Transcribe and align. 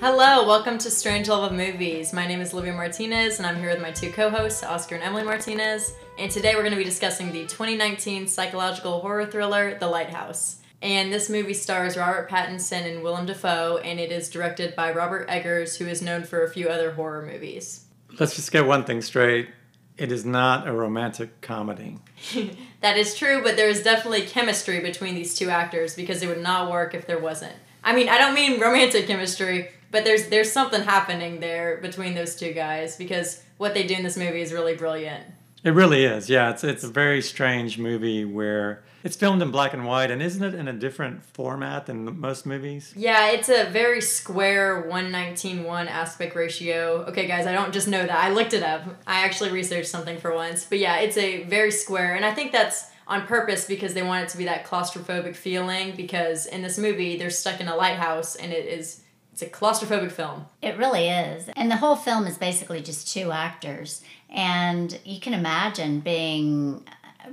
Hello, 0.00 0.46
welcome 0.46 0.78
to 0.78 0.92
Strange 0.92 1.28
Love 1.28 1.50
of 1.50 1.58
Movies. 1.58 2.12
My 2.12 2.24
name 2.24 2.40
is 2.40 2.54
Olivia 2.54 2.72
Martinez, 2.72 3.38
and 3.38 3.46
I'm 3.46 3.56
here 3.56 3.70
with 3.70 3.82
my 3.82 3.90
two 3.90 4.12
co 4.12 4.30
hosts, 4.30 4.62
Oscar 4.62 4.94
and 4.94 5.02
Emily 5.02 5.24
Martinez. 5.24 5.92
And 6.20 6.30
today 6.30 6.54
we're 6.54 6.62
going 6.62 6.70
to 6.70 6.78
be 6.78 6.84
discussing 6.84 7.32
the 7.32 7.42
2019 7.46 8.28
psychological 8.28 9.00
horror 9.00 9.26
thriller, 9.26 9.76
The 9.76 9.88
Lighthouse. 9.88 10.60
And 10.82 11.12
this 11.12 11.28
movie 11.28 11.52
stars 11.52 11.96
Robert 11.96 12.30
Pattinson 12.30 12.88
and 12.88 13.02
Willem 13.02 13.26
Dafoe, 13.26 13.78
and 13.78 13.98
it 13.98 14.12
is 14.12 14.30
directed 14.30 14.76
by 14.76 14.92
Robert 14.92 15.28
Eggers, 15.28 15.76
who 15.76 15.88
is 15.88 16.00
known 16.00 16.22
for 16.22 16.44
a 16.44 16.48
few 16.48 16.68
other 16.68 16.92
horror 16.92 17.26
movies. 17.26 17.86
Let's 18.20 18.36
just 18.36 18.52
get 18.52 18.66
one 18.66 18.84
thing 18.84 19.02
straight. 19.02 19.48
It 19.96 20.12
is 20.12 20.24
not 20.24 20.68
a 20.68 20.72
romantic 20.72 21.40
comedy. 21.40 21.98
that 22.82 22.96
is 22.96 23.16
true, 23.16 23.42
but 23.42 23.56
there 23.56 23.68
is 23.68 23.82
definitely 23.82 24.22
chemistry 24.22 24.78
between 24.78 25.16
these 25.16 25.34
two 25.34 25.50
actors 25.50 25.96
because 25.96 26.22
it 26.22 26.28
would 26.28 26.40
not 26.40 26.70
work 26.70 26.94
if 26.94 27.04
there 27.08 27.18
wasn't. 27.18 27.56
I 27.82 27.94
mean, 27.94 28.08
I 28.08 28.18
don't 28.18 28.34
mean 28.34 28.60
romantic 28.60 29.06
chemistry, 29.06 29.70
but 29.90 30.04
there's 30.04 30.28
there's 30.28 30.52
something 30.52 30.82
happening 30.82 31.40
there 31.40 31.78
between 31.78 32.14
those 32.14 32.36
two 32.36 32.52
guys 32.52 32.96
because 32.96 33.42
what 33.56 33.74
they 33.74 33.86
do 33.86 33.94
in 33.94 34.02
this 34.02 34.16
movie 34.16 34.42
is 34.42 34.52
really 34.52 34.74
brilliant. 34.74 35.24
It 35.64 35.70
really 35.70 36.04
is. 36.04 36.30
Yeah, 36.30 36.50
it's 36.50 36.64
it's 36.64 36.84
a 36.84 36.88
very 36.88 37.20
strange 37.20 37.78
movie 37.78 38.24
where 38.24 38.84
it's 39.02 39.16
filmed 39.16 39.42
in 39.42 39.50
black 39.50 39.74
and 39.74 39.86
white 39.86 40.10
and 40.10 40.22
isn't 40.22 40.42
it 40.42 40.54
in 40.54 40.68
a 40.68 40.72
different 40.72 41.24
format 41.24 41.86
than 41.86 42.18
most 42.20 42.46
movies? 42.46 42.92
Yeah, 42.96 43.30
it's 43.30 43.48
a 43.48 43.64
very 43.70 44.00
square 44.00 44.86
119:1 44.88 45.88
aspect 45.88 46.36
ratio. 46.36 47.04
Okay, 47.08 47.26
guys, 47.26 47.46
I 47.46 47.52
don't 47.52 47.72
just 47.72 47.88
know 47.88 48.06
that. 48.06 48.18
I 48.18 48.30
looked 48.30 48.54
it 48.54 48.62
up. 48.62 48.82
I 49.06 49.24
actually 49.24 49.50
researched 49.50 49.88
something 49.88 50.18
for 50.18 50.34
once. 50.34 50.64
But 50.64 50.78
yeah, 50.78 50.98
it's 50.98 51.16
a 51.16 51.42
very 51.44 51.70
square 51.70 52.14
and 52.14 52.24
I 52.24 52.32
think 52.34 52.52
that's 52.52 52.90
on 53.08 53.26
purpose 53.26 53.66
because 53.66 53.94
they 53.94 54.02
want 54.02 54.24
it 54.24 54.28
to 54.28 54.38
be 54.38 54.44
that 54.44 54.64
claustrophobic 54.64 55.34
feeling 55.34 55.96
because 55.96 56.46
in 56.46 56.62
this 56.62 56.78
movie 56.78 57.16
they're 57.16 57.30
stuck 57.30 57.60
in 57.60 57.66
a 57.66 57.74
lighthouse 57.74 58.36
and 58.36 58.52
it 58.52 58.66
is 58.66 59.02
it's 59.32 59.42
a 59.42 59.46
claustrophobic 59.46 60.10
film. 60.10 60.46
It 60.60 60.76
really 60.78 61.08
is. 61.08 61.48
And 61.54 61.70
the 61.70 61.76
whole 61.76 61.94
film 61.94 62.26
is 62.26 62.36
basically 62.36 62.80
just 62.80 63.12
two 63.12 63.30
actors. 63.30 64.02
And 64.28 64.98
you 65.04 65.20
can 65.20 65.32
imagine 65.32 66.00
being 66.00 66.84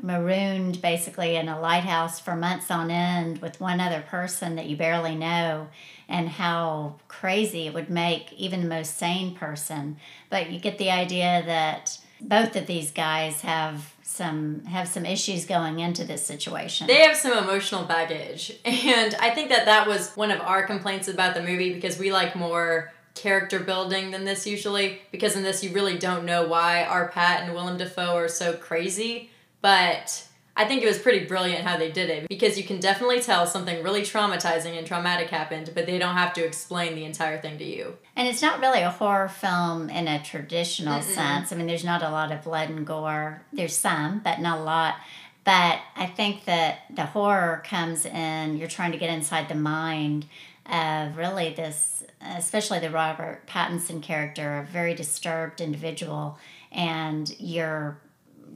marooned 0.03 0.83
basically 0.83 1.35
in 1.35 1.47
a 1.47 1.59
lighthouse 1.59 2.19
for 2.19 2.35
months 2.35 2.69
on 2.69 2.91
end 2.91 3.39
with 3.39 3.59
one 3.59 3.79
other 3.79 4.01
person 4.01 4.55
that 4.55 4.67
you 4.67 4.75
barely 4.75 5.15
know 5.15 5.67
and 6.07 6.29
how 6.29 6.95
crazy 7.07 7.65
it 7.65 7.73
would 7.73 7.89
make 7.89 8.31
even 8.33 8.61
the 8.61 8.69
most 8.69 8.97
sane 8.97 9.33
person. 9.33 9.97
But 10.29 10.51
you 10.51 10.59
get 10.59 10.77
the 10.77 10.91
idea 10.91 11.41
that 11.47 11.97
both 12.21 12.55
of 12.55 12.67
these 12.67 12.91
guys 12.91 13.41
have 13.41 13.94
some 14.15 14.63
have 14.65 14.87
some 14.87 15.05
issues 15.05 15.45
going 15.45 15.79
into 15.79 16.03
this 16.03 16.25
situation. 16.25 16.87
They 16.87 17.01
have 17.01 17.15
some 17.15 17.37
emotional 17.37 17.83
baggage, 17.83 18.51
and 18.65 19.13
I 19.15 19.29
think 19.29 19.49
that 19.49 19.65
that 19.65 19.87
was 19.87 20.11
one 20.15 20.31
of 20.31 20.41
our 20.41 20.63
complaints 20.63 21.07
about 21.07 21.35
the 21.35 21.41
movie 21.41 21.73
because 21.73 21.99
we 21.99 22.11
like 22.11 22.35
more 22.35 22.93
character 23.15 23.59
building 23.59 24.11
than 24.11 24.25
this 24.25 24.45
usually. 24.45 25.01
Because 25.11 25.35
in 25.35 25.43
this, 25.43 25.63
you 25.63 25.71
really 25.71 25.97
don't 25.97 26.25
know 26.25 26.47
why 26.47 26.83
R-Patz 26.83 27.43
and 27.43 27.53
Willem 27.53 27.77
Dafoe 27.77 28.15
are 28.15 28.27
so 28.27 28.53
crazy, 28.53 29.29
but 29.61 30.25
I 30.57 30.65
think 30.65 30.83
it 30.83 30.87
was 30.87 30.97
pretty 30.97 31.25
brilliant 31.25 31.65
how 31.65 31.75
they 31.77 31.91
did 31.91 32.09
it 32.09 32.29
because 32.29 32.57
you 32.57 32.63
can 32.63 32.79
definitely 32.79 33.19
tell 33.19 33.45
something 33.45 33.83
really 33.83 34.01
traumatizing 34.01 34.77
and 34.77 34.87
traumatic 34.87 35.29
happened, 35.29 35.71
but 35.75 35.85
they 35.85 35.97
don't 35.97 36.15
have 36.15 36.31
to 36.33 36.45
explain 36.45 36.95
the 36.95 37.03
entire 37.03 37.41
thing 37.41 37.57
to 37.57 37.65
you. 37.65 37.97
And 38.15 38.27
it's 38.27 38.41
not 38.41 38.61
really 38.61 38.79
a 38.79 38.89
horror 38.89 39.27
film 39.27 39.89
in 39.89 40.07
a 40.07 40.23
traditional 40.23 40.99
Mm-mm. 40.99 41.03
sense. 41.03 41.51
I 41.51 41.57
mean, 41.57 41.67
there's 41.67 41.83
not 41.83 42.03
a 42.03 42.09
lot 42.09 42.31
of 42.31 42.43
blood 42.43 42.69
and 42.69 42.87
gore. 42.87 43.41
There's 43.51 43.75
some, 43.75 44.19
but 44.19 44.39
not 44.39 44.59
a 44.59 44.63
lot. 44.63 44.95
But 45.43 45.79
I 45.95 46.05
think 46.07 46.45
that 46.45 46.79
the 46.89 47.05
horror 47.05 47.61
comes 47.65 48.05
in, 48.05 48.57
you're 48.57 48.67
trying 48.67 48.93
to 48.93 48.97
get 48.97 49.09
inside 49.09 49.49
the 49.49 49.55
mind 49.55 50.25
of 50.65 51.17
really 51.17 51.53
this, 51.53 52.03
especially 52.21 52.79
the 52.79 52.89
Robert 52.89 53.45
Pattinson 53.45 54.01
character, 54.01 54.57
a 54.57 54.63
very 54.63 54.95
disturbed 54.95 55.61
individual, 55.61 56.39
and 56.71 57.29
you're 57.39 57.99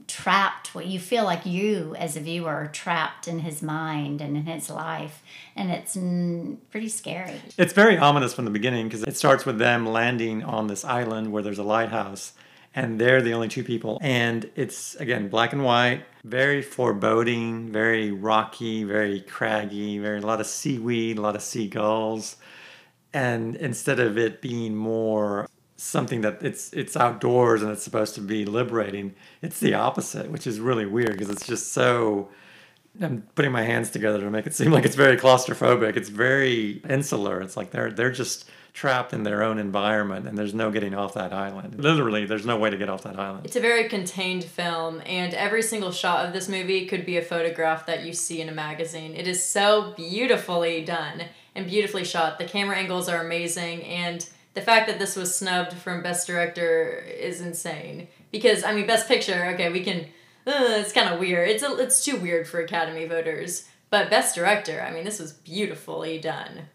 trapped 0.06 0.74
what 0.74 0.86
you 0.86 0.98
feel 0.98 1.24
like 1.24 1.46
you 1.46 1.94
as 1.96 2.16
a 2.16 2.20
viewer 2.20 2.50
are 2.50 2.66
trapped 2.66 3.28
in 3.28 3.40
his 3.40 3.62
mind 3.62 4.20
and 4.20 4.36
in 4.36 4.44
his 4.46 4.68
life 4.68 5.22
and 5.54 5.70
it's 5.70 5.96
pretty 6.70 6.88
scary. 6.88 7.40
It's 7.56 7.72
very 7.72 7.96
ominous 7.96 8.34
from 8.34 8.44
the 8.44 8.50
beginning 8.50 8.88
because 8.88 9.02
it 9.02 9.16
starts 9.16 9.46
with 9.46 9.58
them 9.58 9.86
landing 9.86 10.42
on 10.42 10.66
this 10.66 10.84
island 10.84 11.32
where 11.32 11.42
there's 11.42 11.58
a 11.58 11.64
lighthouse 11.64 12.32
and 12.74 13.00
they're 13.00 13.22
the 13.22 13.32
only 13.32 13.48
two 13.48 13.64
people 13.64 13.98
and 14.00 14.48
it's 14.54 14.94
again 14.96 15.28
black 15.28 15.52
and 15.52 15.64
white 15.64 16.04
very 16.24 16.62
foreboding 16.62 17.70
very 17.72 18.10
rocky 18.12 18.84
very 18.84 19.20
craggy 19.20 19.98
very 19.98 20.18
a 20.18 20.26
lot 20.26 20.40
of 20.40 20.46
seaweed 20.46 21.18
a 21.18 21.20
lot 21.20 21.34
of 21.34 21.42
seagulls 21.42 22.36
and 23.12 23.56
instead 23.56 23.98
of 23.98 24.16
it 24.16 24.40
being 24.40 24.74
more 24.74 25.48
something 25.80 26.20
that 26.20 26.42
it's 26.42 26.72
it's 26.72 26.96
outdoors 26.96 27.62
and 27.62 27.70
it's 27.70 27.82
supposed 27.82 28.14
to 28.16 28.20
be 28.20 28.44
liberating. 28.44 29.14
It's 29.42 29.60
the 29.60 29.74
opposite, 29.74 30.30
which 30.30 30.46
is 30.46 30.60
really 30.60 30.86
weird 30.86 31.12
because 31.12 31.30
it's 31.30 31.46
just 31.46 31.72
so. 31.72 32.28
I'm 33.00 33.22
putting 33.36 33.52
my 33.52 33.62
hands 33.62 33.90
together 33.90 34.20
to 34.20 34.30
make 34.30 34.46
it 34.46 34.54
seem 34.54 34.72
like 34.72 34.84
it's 34.84 34.96
very 34.96 35.16
claustrophobic. 35.16 35.96
It's 35.96 36.08
very 36.08 36.82
insular. 36.88 37.40
It's 37.40 37.56
like 37.56 37.70
they're 37.70 37.90
they're 37.90 38.10
just 38.10 38.50
trapped 38.72 39.12
in 39.12 39.22
their 39.22 39.42
own 39.42 39.58
environment 39.58 40.28
and 40.28 40.38
there's 40.38 40.54
no 40.54 40.70
getting 40.70 40.94
off 40.94 41.14
that 41.14 41.32
island. 41.32 41.82
Literally, 41.82 42.24
there's 42.24 42.46
no 42.46 42.56
way 42.56 42.70
to 42.70 42.76
get 42.76 42.88
off 42.88 43.02
that 43.02 43.18
island. 43.18 43.46
It's 43.46 43.56
a 43.56 43.60
very 43.60 43.88
contained 43.88 44.44
film 44.44 45.02
and 45.06 45.34
every 45.34 45.62
single 45.62 45.90
shot 45.90 46.26
of 46.26 46.32
this 46.32 46.48
movie 46.48 46.86
could 46.86 47.04
be 47.04 47.16
a 47.16 47.22
photograph 47.22 47.86
that 47.86 48.04
you 48.04 48.12
see 48.12 48.40
in 48.40 48.48
a 48.48 48.52
magazine. 48.52 49.14
It 49.14 49.26
is 49.26 49.44
so 49.44 49.92
beautifully 49.96 50.84
done 50.84 51.22
and 51.54 51.66
beautifully 51.66 52.04
shot. 52.04 52.38
The 52.38 52.44
camera 52.44 52.76
angles 52.76 53.08
are 53.08 53.24
amazing 53.24 53.82
and 53.82 54.28
the 54.54 54.60
fact 54.60 54.88
that 54.88 54.98
this 54.98 55.16
was 55.16 55.34
snubbed 55.34 55.72
from 55.72 56.02
best 56.02 56.26
director 56.26 57.04
is 57.18 57.40
insane. 57.40 58.08
Because 58.30 58.64
i 58.64 58.72
mean 58.72 58.86
best 58.86 59.08
picture 59.08 59.46
okay 59.54 59.70
we 59.70 59.82
can 59.84 60.06
uh, 60.46 60.80
it's 60.80 60.92
kind 60.92 61.12
of 61.12 61.20
weird. 61.20 61.48
It's 61.48 61.62
a, 61.62 61.76
it's 61.76 62.02
too 62.04 62.16
weird 62.16 62.48
for 62.48 62.60
academy 62.60 63.06
voters. 63.06 63.68
But 63.90 64.10
best 64.10 64.34
director 64.34 64.80
i 64.80 64.92
mean 64.92 65.04
this 65.04 65.18
was 65.18 65.32
beautifully 65.32 66.18
done. 66.18 66.68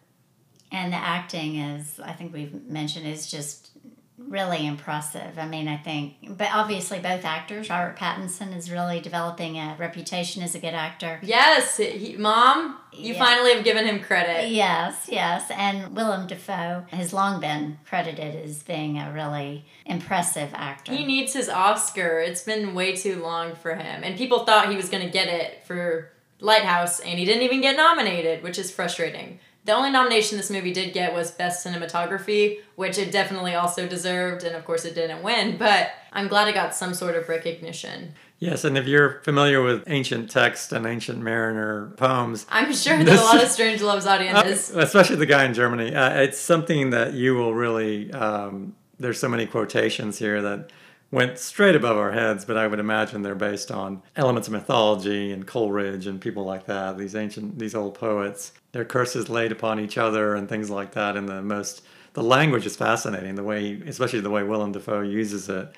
And 0.72 0.92
the 0.92 0.98
acting 0.98 1.58
is 1.58 2.00
i 2.00 2.12
think 2.12 2.34
we've 2.34 2.64
mentioned 2.66 3.08
is 3.08 3.30
just 3.30 3.72
really 4.18 4.66
impressive. 4.66 5.38
I 5.38 5.46
mean, 5.46 5.68
I 5.68 5.78
think, 5.78 6.38
but 6.38 6.50
obviously 6.54 7.00
both 7.00 7.26
actors. 7.26 7.70
Robert 7.70 7.98
Pattinson 7.98 8.56
is 8.56 8.72
really 8.72 9.00
developing 9.02 9.58
a 9.58 9.76
reputation 9.78 10.42
as 10.42 10.56
a 10.56 10.60
good 10.60 10.74
actor. 10.74 11.20
Yes, 11.22 11.78
he, 11.78 12.16
mom, 12.18 12.78
you 12.94 13.14
yeah. 13.14 13.20
finally 13.20 13.54
have 13.54 13.64
given 13.64 13.86
him 13.86 14.00
credit. 14.00 14.50
Yes, 14.50 15.08
yes, 15.10 15.52
and 15.52 15.96
Willem 15.96 16.28
Dafoe 16.28 16.86
has 16.92 17.14
long 17.14 17.42
been 17.42 17.78
credited 17.86 18.36
as 18.36 18.64
being 18.64 18.98
a 18.98 19.12
really 19.12 19.66
impressive 19.86 20.50
actor. 20.54 20.94
He 20.94 21.06
needs 21.06 21.34
his 21.34 21.50
Oscar. 21.50 22.20
It's 22.20 22.44
been 22.44 22.74
way 22.74 22.96
too 22.96 23.22
long 23.22 23.56
for 23.56 23.76
him, 23.76 24.04
and 24.04 24.18
people 24.18 24.46
thought 24.46 24.70
he 24.70 24.78
was 24.78 24.90
going 24.90 25.06
to 25.06 25.12
get 25.12 25.28
it 25.28 25.66
for 25.66 26.12
Lighthouse, 26.40 27.00
and 27.00 27.20
he 27.20 27.26
didn't 27.26 27.44
even 27.44 27.62
get 27.62 27.76
nominated, 27.76 28.44
which 28.44 28.58
is 28.58 28.72
frustrating. 28.72 29.40
The 29.66 29.74
only 29.74 29.90
nomination 29.90 30.38
this 30.38 30.52
movie 30.52 30.72
did 30.72 30.94
get 30.94 31.12
was 31.12 31.32
Best 31.32 31.66
Cinematography, 31.66 32.60
which 32.76 33.00
it 33.00 33.12
definitely 33.12 33.56
also 33.56 33.88
deserved, 33.88 34.44
and 34.44 34.56
of 34.56 34.64
course 34.64 34.86
it 34.86 34.94
didn't 34.94 35.24
win, 35.24 35.58
but 35.58 35.90
I'm 36.14 36.28
glad 36.28 36.48
it 36.48 36.54
got 36.54 36.76
some 36.76 36.94
sort 36.94 37.16
of 37.16 37.28
recognition. 37.28 38.14
Yes, 38.38 38.64
and 38.64 38.78
if 38.78 38.86
you're 38.86 39.22
familiar 39.24 39.64
with 39.64 39.84
ancient 39.88 40.30
text 40.30 40.72
and 40.72 40.86
ancient 40.86 41.20
mariner 41.20 41.94
poems, 41.98 42.46
I'm 42.50 42.72
sure 42.74 43.04
that 43.04 43.20
a 43.20 43.24
lot 43.24 43.44
of 43.44 43.50
Strange 43.50 43.82
Love's 43.82 44.06
audiences, 44.06 44.72
uh, 44.76 44.82
especially 44.82 45.16
the 45.16 45.26
guy 45.26 45.46
in 45.46 45.56
Germany, 45.56 45.96
uh, 45.96 46.22
it's 46.22 46.38
something 46.38 46.92
that 46.92 47.14
you 47.14 47.34
will 47.34 47.56
really. 47.56 48.12
Um, 48.12 48.76
there's 49.00 49.20
so 49.20 49.28
many 49.28 49.46
quotations 49.46 50.20
here 50.20 50.42
that 50.44 50.70
went 51.16 51.40
straight 51.40 51.76
above 51.76 51.96
our 51.98 52.12
heads, 52.12 52.44
but 52.44 52.58
I 52.58 52.68
would 52.68 52.80
imagine 52.80 53.22
they're 53.22 53.36
based 53.36 53.72
on 53.72 54.04
elements 54.18 54.50
of 54.50 54.52
mythology 54.52 55.32
and 55.32 55.48
Coleridge 55.48 56.08
and 56.08 56.20
people 56.20 56.44
like 56.44 56.66
that. 56.66 56.98
These 56.98 57.16
ancient, 57.16 57.58
these 57.58 57.74
old 57.74 57.96
poets, 57.96 58.52
their 58.74 58.84
curses 58.84 59.30
laid 59.30 59.54
upon 59.54 59.80
each 59.80 59.98
other 59.98 60.36
and 60.36 60.50
things 60.50 60.70
like 60.70 60.92
that. 60.92 61.16
And 61.16 61.30
the 61.30 61.42
most, 61.42 61.84
the 62.14 62.22
language 62.22 62.66
is 62.66 62.76
fascinating. 62.76 63.36
The 63.36 63.44
way, 63.44 63.82
especially 63.88 64.20
the 64.20 64.30
way 64.30 64.44
Willem 64.44 64.74
Dafoe 64.74 65.02
uses 65.02 65.48
it, 65.48 65.74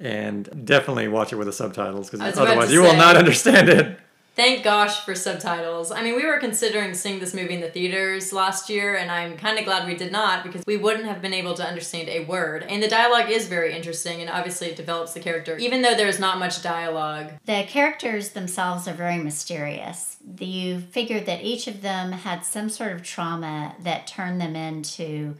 and 0.00 0.66
definitely 0.66 1.06
watch 1.06 1.32
it 1.32 1.36
with 1.36 1.46
the 1.46 1.52
subtitles 1.52 2.10
because 2.10 2.36
otherwise 2.36 2.72
you 2.72 2.82
say. 2.82 2.90
will 2.90 2.96
not 2.96 3.16
understand 3.16 3.68
it. 3.68 4.00
Thank 4.34 4.64
gosh 4.64 5.04
for 5.04 5.14
subtitles. 5.14 5.92
I 5.92 6.02
mean, 6.02 6.16
we 6.16 6.24
were 6.24 6.38
considering 6.38 6.94
seeing 6.94 7.20
this 7.20 7.34
movie 7.34 7.52
in 7.52 7.60
the 7.60 7.68
theaters 7.68 8.32
last 8.32 8.70
year, 8.70 8.96
and 8.96 9.10
I'm 9.10 9.36
kind 9.36 9.58
of 9.58 9.66
glad 9.66 9.86
we 9.86 9.94
did 9.94 10.10
not 10.10 10.42
because 10.42 10.64
we 10.66 10.78
wouldn't 10.78 11.04
have 11.04 11.20
been 11.20 11.34
able 11.34 11.52
to 11.54 11.66
understand 11.66 12.08
a 12.08 12.24
word. 12.24 12.62
And 12.62 12.82
the 12.82 12.88
dialogue 12.88 13.30
is 13.30 13.46
very 13.46 13.74
interesting, 13.74 14.22
and 14.22 14.30
obviously 14.30 14.68
it 14.68 14.76
develops 14.76 15.12
the 15.12 15.20
character, 15.20 15.58
even 15.58 15.82
though 15.82 15.94
there's 15.94 16.18
not 16.18 16.38
much 16.38 16.62
dialogue. 16.62 17.32
The 17.44 17.64
characters 17.68 18.30
themselves 18.30 18.88
are 18.88 18.94
very 18.94 19.18
mysterious. 19.18 20.16
You 20.38 20.80
figured 20.80 21.26
that 21.26 21.42
each 21.42 21.66
of 21.66 21.82
them 21.82 22.12
had 22.12 22.46
some 22.46 22.70
sort 22.70 22.92
of 22.92 23.02
trauma 23.02 23.76
that 23.80 24.06
turned 24.06 24.40
them 24.40 24.56
into 24.56 25.36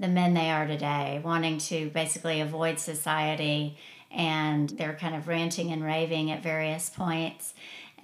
the 0.00 0.08
men 0.08 0.34
they 0.34 0.50
are 0.50 0.66
today, 0.66 1.20
wanting 1.22 1.58
to 1.58 1.90
basically 1.90 2.40
avoid 2.40 2.80
society, 2.80 3.78
and 4.10 4.70
they're 4.70 4.94
kind 4.94 5.14
of 5.14 5.28
ranting 5.28 5.70
and 5.70 5.84
raving 5.84 6.32
at 6.32 6.42
various 6.42 6.90
points 6.90 7.54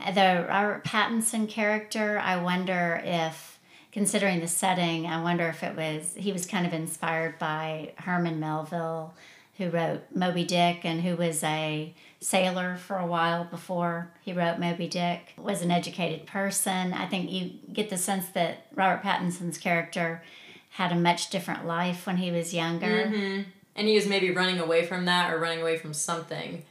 the 0.07 0.47
Robert 0.49 0.85
Pattinson 0.85 1.49
character, 1.49 2.19
I 2.19 2.41
wonder 2.41 3.01
if 3.05 3.59
considering 3.93 4.41
the 4.41 4.49
setting, 4.49 5.07
I 5.07 5.23
wonder 5.23 5.49
if 5.49 5.63
it 5.63 5.77
was 5.77 6.15
he 6.17 6.33
was 6.33 6.47
kind 6.47 6.67
of 6.67 6.73
inspired 6.73 7.39
by 7.39 7.93
Herman 7.99 8.39
Melville, 8.39 9.15
who 9.57 9.71
wrote 9.71 10.03
Moby 10.15 10.45
Dick 10.45 10.85
and 10.85 11.01
who 11.01 11.17
was 11.17 11.43
a 11.43 11.93
sailor 12.21 12.77
for 12.77 12.97
a 12.97 13.07
while 13.07 13.45
before 13.45 14.11
he 14.23 14.33
wrote 14.33 14.59
Moby 14.59 14.89
Dick. 14.89 15.35
Was 15.37 15.63
an 15.63 15.71
educated 15.71 16.27
person. 16.27 16.93
I 16.93 17.07
think 17.07 17.31
you 17.31 17.53
get 17.73 17.91
the 17.91 17.97
sense 17.97 18.29
that 18.31 18.67
Robert 18.75 19.03
Pattinson's 19.03 19.59
character 19.59 20.23
had 20.71 20.93
a 20.93 20.97
much 20.97 21.31
different 21.31 21.67
life 21.67 22.07
when 22.07 22.19
he 22.19 22.31
was 22.31 22.55
younger. 22.55 23.07
Mm-hmm. 23.07 23.43
And 23.75 23.89
he 23.89 23.95
was 23.95 24.07
maybe 24.07 24.31
running 24.31 24.59
away 24.59 24.85
from 24.85 25.05
that 25.07 25.33
or 25.33 25.39
running 25.39 25.61
away 25.61 25.77
from 25.77 25.95
something. 25.95 26.65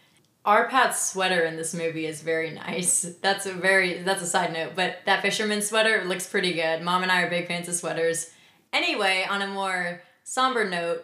R-Patz's 0.48 1.12
sweater 1.12 1.44
in 1.44 1.58
this 1.58 1.74
movie 1.74 2.06
is 2.06 2.22
very 2.22 2.52
nice. 2.52 3.02
That's 3.22 3.46
a 3.46 3.54
very 3.54 4.02
that's 4.02 4.22
a 4.22 4.26
side 4.26 4.54
note, 4.54 4.72
but 4.78 5.00
that 5.06 5.22
fisherman 5.22 5.62
sweater 5.62 6.06
looks 6.06 6.26
pretty 6.26 6.54
good. 6.54 6.82
Mom 6.82 7.04
and 7.04 7.12
I 7.12 7.24
are 7.24 7.30
big 7.30 7.48
fans 7.48 7.68
of 7.68 7.76
sweaters. 7.76 8.32
Anyway, 8.72 9.28
on 9.30 9.42
a 9.42 9.48
more 9.48 10.02
somber 10.24 10.68
note, 10.68 11.04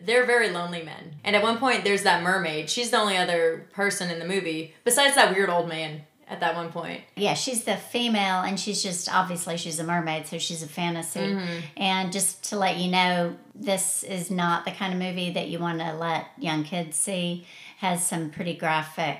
they're 0.00 0.24
very 0.24 0.48
lonely 0.48 0.82
men. 0.82 1.16
And 1.24 1.36
at 1.36 1.42
one 1.42 1.58
point 1.58 1.84
there's 1.84 2.04
that 2.04 2.22
mermaid. 2.22 2.70
She's 2.70 2.90
the 2.90 2.98
only 2.98 3.18
other 3.18 3.68
person 3.74 4.10
in 4.10 4.18
the 4.18 4.26
movie 4.26 4.74
besides 4.82 5.14
that 5.14 5.36
weird 5.36 5.50
old 5.50 5.68
man 5.68 6.06
at 6.30 6.40
that 6.40 6.54
one 6.54 6.70
point. 6.70 7.02
Yeah, 7.16 7.34
she's 7.34 7.64
the 7.64 7.76
female, 7.76 8.40
and 8.42 8.58
she's 8.58 8.82
just 8.82 9.12
obviously 9.12 9.56
she's 9.56 9.78
a 9.80 9.84
mermaid, 9.84 10.26
so 10.28 10.38
she's 10.38 10.62
a 10.62 10.68
fantasy. 10.68 11.20
Mm-hmm. 11.20 11.58
And 11.76 12.12
just 12.12 12.44
to 12.50 12.56
let 12.56 12.78
you 12.78 12.90
know, 12.90 13.36
this 13.54 14.04
is 14.04 14.30
not 14.30 14.64
the 14.64 14.70
kind 14.70 14.94
of 14.94 14.98
movie 15.00 15.30
that 15.32 15.48
you 15.48 15.58
want 15.58 15.80
to 15.80 15.92
let 15.92 16.26
young 16.38 16.64
kids 16.64 16.96
see. 16.96 17.46
Has 17.78 18.06
some 18.06 18.30
pretty 18.30 18.54
graphic 18.54 19.18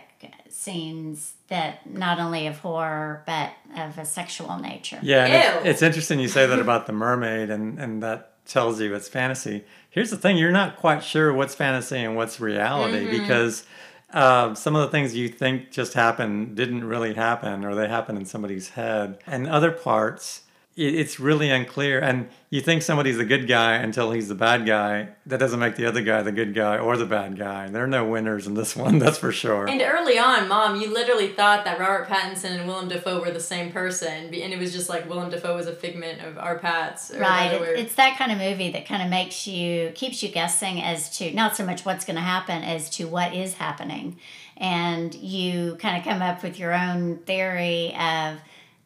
scenes 0.48 1.32
that 1.48 1.88
not 1.90 2.18
only 2.20 2.46
of 2.46 2.58
horror 2.58 3.22
but 3.26 3.52
of 3.76 3.96
a 3.98 4.04
sexual 4.04 4.58
nature. 4.58 4.98
Yeah, 5.02 5.24
and 5.24 5.56
it's, 5.58 5.66
it's 5.66 5.82
interesting 5.82 6.20
you 6.20 6.28
say 6.28 6.46
that 6.46 6.58
about 6.66 6.86
the 6.86 6.92
mermaid, 6.92 7.50
and, 7.50 7.78
and 7.78 8.02
that 8.02 8.32
tells 8.46 8.80
you 8.80 8.94
it's 8.94 9.08
fantasy. 9.08 9.64
Here's 9.90 10.10
the 10.10 10.16
thing 10.16 10.36
you're 10.36 10.50
not 10.52 10.76
quite 10.76 11.02
sure 11.02 11.32
what's 11.32 11.54
fantasy 11.54 11.98
and 11.98 12.16
what's 12.16 12.38
reality 12.40 13.06
Mm-hmm. 13.06 13.22
because 13.22 13.64
uh, 14.12 14.54
some 14.54 14.74
of 14.76 14.82
the 14.82 14.88
things 14.88 15.14
you 15.14 15.28
think 15.28 15.70
just 15.70 15.94
happened 15.94 16.56
didn't 16.56 16.84
really 16.84 17.14
happen, 17.14 17.64
or 17.64 17.74
they 17.74 17.88
happened 17.88 18.18
in 18.18 18.24
somebody's 18.24 18.70
head. 18.70 19.18
And 19.26 19.48
other 19.48 19.70
parts, 19.70 20.42
it's 20.80 21.20
really 21.20 21.50
unclear. 21.50 22.00
And 22.00 22.28
you 22.48 22.60
think 22.62 22.82
somebody's 22.82 23.18
a 23.18 23.24
good 23.24 23.46
guy 23.46 23.74
until 23.74 24.12
he's 24.12 24.28
the 24.28 24.34
bad 24.34 24.64
guy. 24.64 25.10
That 25.26 25.38
doesn't 25.38 25.60
make 25.60 25.76
the 25.76 25.86
other 25.86 26.00
guy 26.00 26.22
the 26.22 26.32
good 26.32 26.54
guy 26.54 26.78
or 26.78 26.96
the 26.96 27.06
bad 27.06 27.38
guy. 27.38 27.68
There 27.68 27.84
are 27.84 27.88
no 27.88 28.06
winners 28.06 28.46
in 28.46 28.54
this 28.54 28.74
one, 28.80 28.98
that's 28.98 29.18
for 29.18 29.30
sure. 29.30 29.68
And 29.68 29.82
early 29.82 30.18
on, 30.18 30.48
Mom, 30.48 30.80
you 30.80 30.92
literally 30.92 31.28
thought 31.28 31.64
that 31.64 31.78
Robert 31.78 32.08
Pattinson 32.08 32.58
and 32.58 32.66
Willem 32.66 32.88
Dafoe 32.88 33.20
were 33.20 33.30
the 33.30 33.40
same 33.40 33.70
person, 33.72 34.32
and 34.32 34.34
it 34.34 34.58
was 34.58 34.72
just 34.72 34.88
like 34.88 35.08
Willem 35.08 35.30
Dafoe 35.30 35.54
was 35.54 35.66
a 35.66 35.74
figment 35.74 36.22
of 36.22 36.38
our 36.38 36.56
or 36.56 37.20
Right, 37.20 37.60
it's 37.76 37.94
that 37.94 38.16
kind 38.18 38.32
of 38.32 38.38
movie 38.38 38.70
that 38.72 38.86
kind 38.86 39.02
of 39.02 39.08
makes 39.08 39.46
you 39.46 39.90
keeps 39.94 40.22
you 40.22 40.28
guessing 40.30 40.82
as 40.82 41.16
to 41.18 41.32
not 41.32 41.56
so 41.56 41.64
much 41.64 41.84
what's 41.84 42.04
going 42.04 42.16
to 42.16 42.22
happen 42.22 42.62
as 42.62 42.90
to 42.90 43.06
what 43.06 43.34
is 43.34 43.54
happening, 43.54 44.18
and 44.56 45.14
you 45.14 45.76
kind 45.76 45.98
of 45.98 46.04
come 46.04 46.22
up 46.22 46.42
with 46.42 46.58
your 46.58 46.74
own 46.74 47.18
theory 47.18 47.94
of 47.96 48.38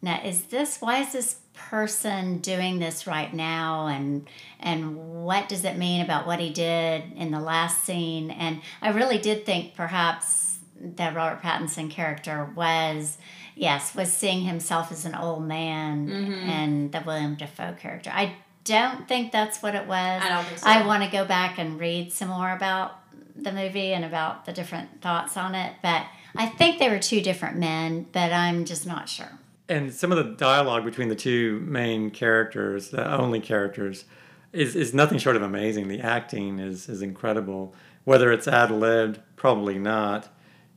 now 0.02 0.20
is 0.22 0.42
this 0.44 0.80
why 0.80 0.98
is 0.98 1.12
this 1.12 1.36
person 1.54 2.38
doing 2.38 2.78
this 2.78 3.06
right 3.06 3.32
now 3.32 3.86
and 3.86 4.28
and 4.58 5.24
what 5.24 5.48
does 5.48 5.64
it 5.64 5.76
mean 5.76 6.00
about 6.00 6.26
what 6.26 6.40
he 6.40 6.50
did 6.50 7.04
in 7.16 7.30
the 7.30 7.40
last 7.40 7.84
scene 7.84 8.30
and 8.30 8.60
I 8.82 8.90
really 8.90 9.18
did 9.18 9.46
think 9.46 9.74
perhaps 9.74 10.58
that 10.80 11.14
Robert 11.14 11.42
Pattinson 11.42 11.90
character 11.90 12.50
was 12.56 13.18
yes 13.54 13.94
was 13.94 14.12
seeing 14.12 14.42
himself 14.42 14.90
as 14.90 15.04
an 15.04 15.14
old 15.14 15.46
man 15.46 16.08
mm-hmm. 16.08 16.32
and 16.32 16.92
the 16.92 17.00
Willem 17.00 17.36
Dafoe 17.36 17.74
character. 17.78 18.10
I 18.12 18.34
don't 18.64 19.06
think 19.06 19.30
that's 19.30 19.62
what 19.62 19.74
it 19.74 19.86
was. 19.86 20.22
I 20.22 20.28
don't 20.28 20.44
think 20.44 20.58
so. 20.58 20.66
I 20.66 20.86
want 20.86 21.04
to 21.04 21.10
go 21.10 21.24
back 21.24 21.58
and 21.58 21.78
read 21.78 22.12
some 22.12 22.28
more 22.28 22.50
about 22.50 22.98
the 23.36 23.52
movie 23.52 23.92
and 23.92 24.04
about 24.04 24.46
the 24.46 24.52
different 24.52 25.02
thoughts 25.02 25.36
on 25.36 25.54
it, 25.54 25.74
but 25.82 26.06
I 26.36 26.46
think 26.46 26.78
they 26.78 26.88
were 26.88 26.98
two 26.98 27.20
different 27.20 27.58
men, 27.58 28.06
but 28.12 28.32
I'm 28.32 28.64
just 28.64 28.86
not 28.86 29.08
sure. 29.08 29.38
And 29.68 29.92
some 29.92 30.12
of 30.12 30.18
the 30.18 30.34
dialogue 30.34 30.84
between 30.84 31.08
the 31.08 31.14
two 31.14 31.60
main 31.60 32.10
characters, 32.10 32.90
the 32.90 33.10
only 33.12 33.40
characters, 33.40 34.04
is, 34.52 34.76
is 34.76 34.94
nothing 34.94 35.18
short 35.18 35.36
of 35.36 35.42
amazing. 35.42 35.88
The 35.88 36.00
acting 36.00 36.58
is, 36.58 36.88
is 36.88 37.02
incredible. 37.02 37.74
Whether 38.04 38.30
it's 38.30 38.46
ad 38.46 38.70
libbed, 38.70 39.20
probably 39.36 39.78
not. 39.78 40.28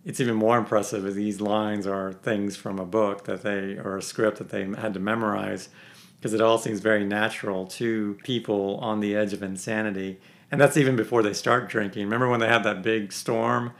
It's 0.06 0.22
even 0.22 0.36
more 0.36 0.57
impressive 0.57 1.06
if 1.06 1.16
these 1.16 1.42
lines 1.42 1.86
are 1.86 2.13
things 2.13 2.56
from 2.56 2.80
a 2.80 2.86
book 2.86 3.25
that 3.25 3.44
they 3.44 3.78
or 3.78 3.98
a 3.98 4.01
script 4.01 4.38
that 4.38 4.50
they 4.50 4.63
had 4.63 4.94
to 4.94 5.01
memorize 5.01 5.68
because 6.18 6.33
it 6.33 6.42
all 6.42 6.57
seems 6.57 6.80
very 6.80 7.04
natural 7.04 7.68
to 7.68 8.18
people 8.24 8.78
on 8.78 9.01
the 9.01 9.16
edge 9.16 9.33
of 9.33 9.44
insanity. 9.44 10.19
And 10.50 10.62
that's 10.62 10.78
even 10.78 10.95
before 10.95 11.22
they 11.22 11.33
start 11.33 11.69
drinking. 11.69 12.06
Remember 12.06 12.30
when 12.30 12.40
they 12.40 12.48
had 12.48 12.63
that 12.63 12.81
big 12.81 13.12
storm? 13.12 13.74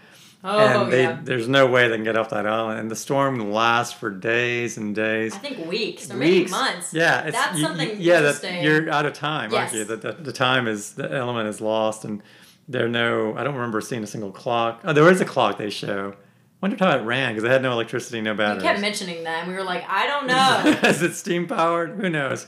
Oh, 0.48 0.84
and 0.84 0.92
they, 0.94 1.04
yeah. 1.04 1.20
there's 1.24 1.48
no 1.48 1.68
way 1.68 1.88
they 1.88 1.96
can 1.96 2.04
get 2.04 2.16
off 2.18 2.30
that 2.30 2.48
island. 2.48 2.80
And 2.80 2.90
the 2.90 2.96
storm 2.96 3.52
lasts 3.52 3.94
for 3.94 4.10
days 4.10 4.78
and 4.78 4.96
days. 4.96 5.36
I 5.36 5.40
think 5.40 5.68
weeks 5.68 6.10
or 6.10 6.16
maybe 6.16 6.40
Weeks. 6.40 6.52
months. 6.52 6.94
Yeah, 6.94 7.24
it's, 7.24 7.36
That's 7.38 7.54
you- 7.54 7.60
you- 7.62 7.68
something 7.68 7.90
yeah, 8.02 8.18
interesting. 8.18 8.56
that 8.56 8.64
you're 8.64 8.90
out 8.90 9.06
of 9.06 9.14
time, 9.14 9.54
aren't 9.54 9.74
you? 9.74 9.84
That 9.84 10.02
the, 10.02 10.14
the 10.14 10.34
time 10.34 10.68
is 10.68 10.94
the 10.94 11.12
element 11.12 11.48
is 11.50 11.62
lost, 11.62 12.06
and 12.06 12.22
there 12.68 12.86
are 12.86 12.90
no. 12.90 13.36
I 13.38 13.44
don't 13.44 13.56
remember 13.56 13.82
seeing 13.82 14.04
a 14.04 14.08
single 14.08 14.32
clock. 14.32 14.82
Oh, 14.84 14.94
there 14.94 15.10
is 15.12 15.22
a 15.22 15.26
clock 15.26 15.58
they 15.58 15.70
show. 15.70 16.16
Wondered 16.60 16.80
how 16.80 16.98
it 16.98 17.04
ran 17.04 17.34
because 17.34 17.44
they 17.44 17.50
had 17.50 17.62
no 17.62 17.72
electricity, 17.72 18.20
no 18.20 18.32
You 18.32 18.38
batteries. 18.38 18.64
kept 18.64 18.80
mentioning 18.82 19.24
that, 19.26 19.44
and 19.44 19.48
we 19.48 19.54
were 19.54 19.64
like, 19.64 19.84
I 19.88 20.08
don't 20.08 20.26
know. 20.84 20.90
is 20.90 21.04
it 21.04 21.14
steam 21.14 21.48
powered? 21.48 21.92
Who 22.02 22.10
knows? 22.10 22.48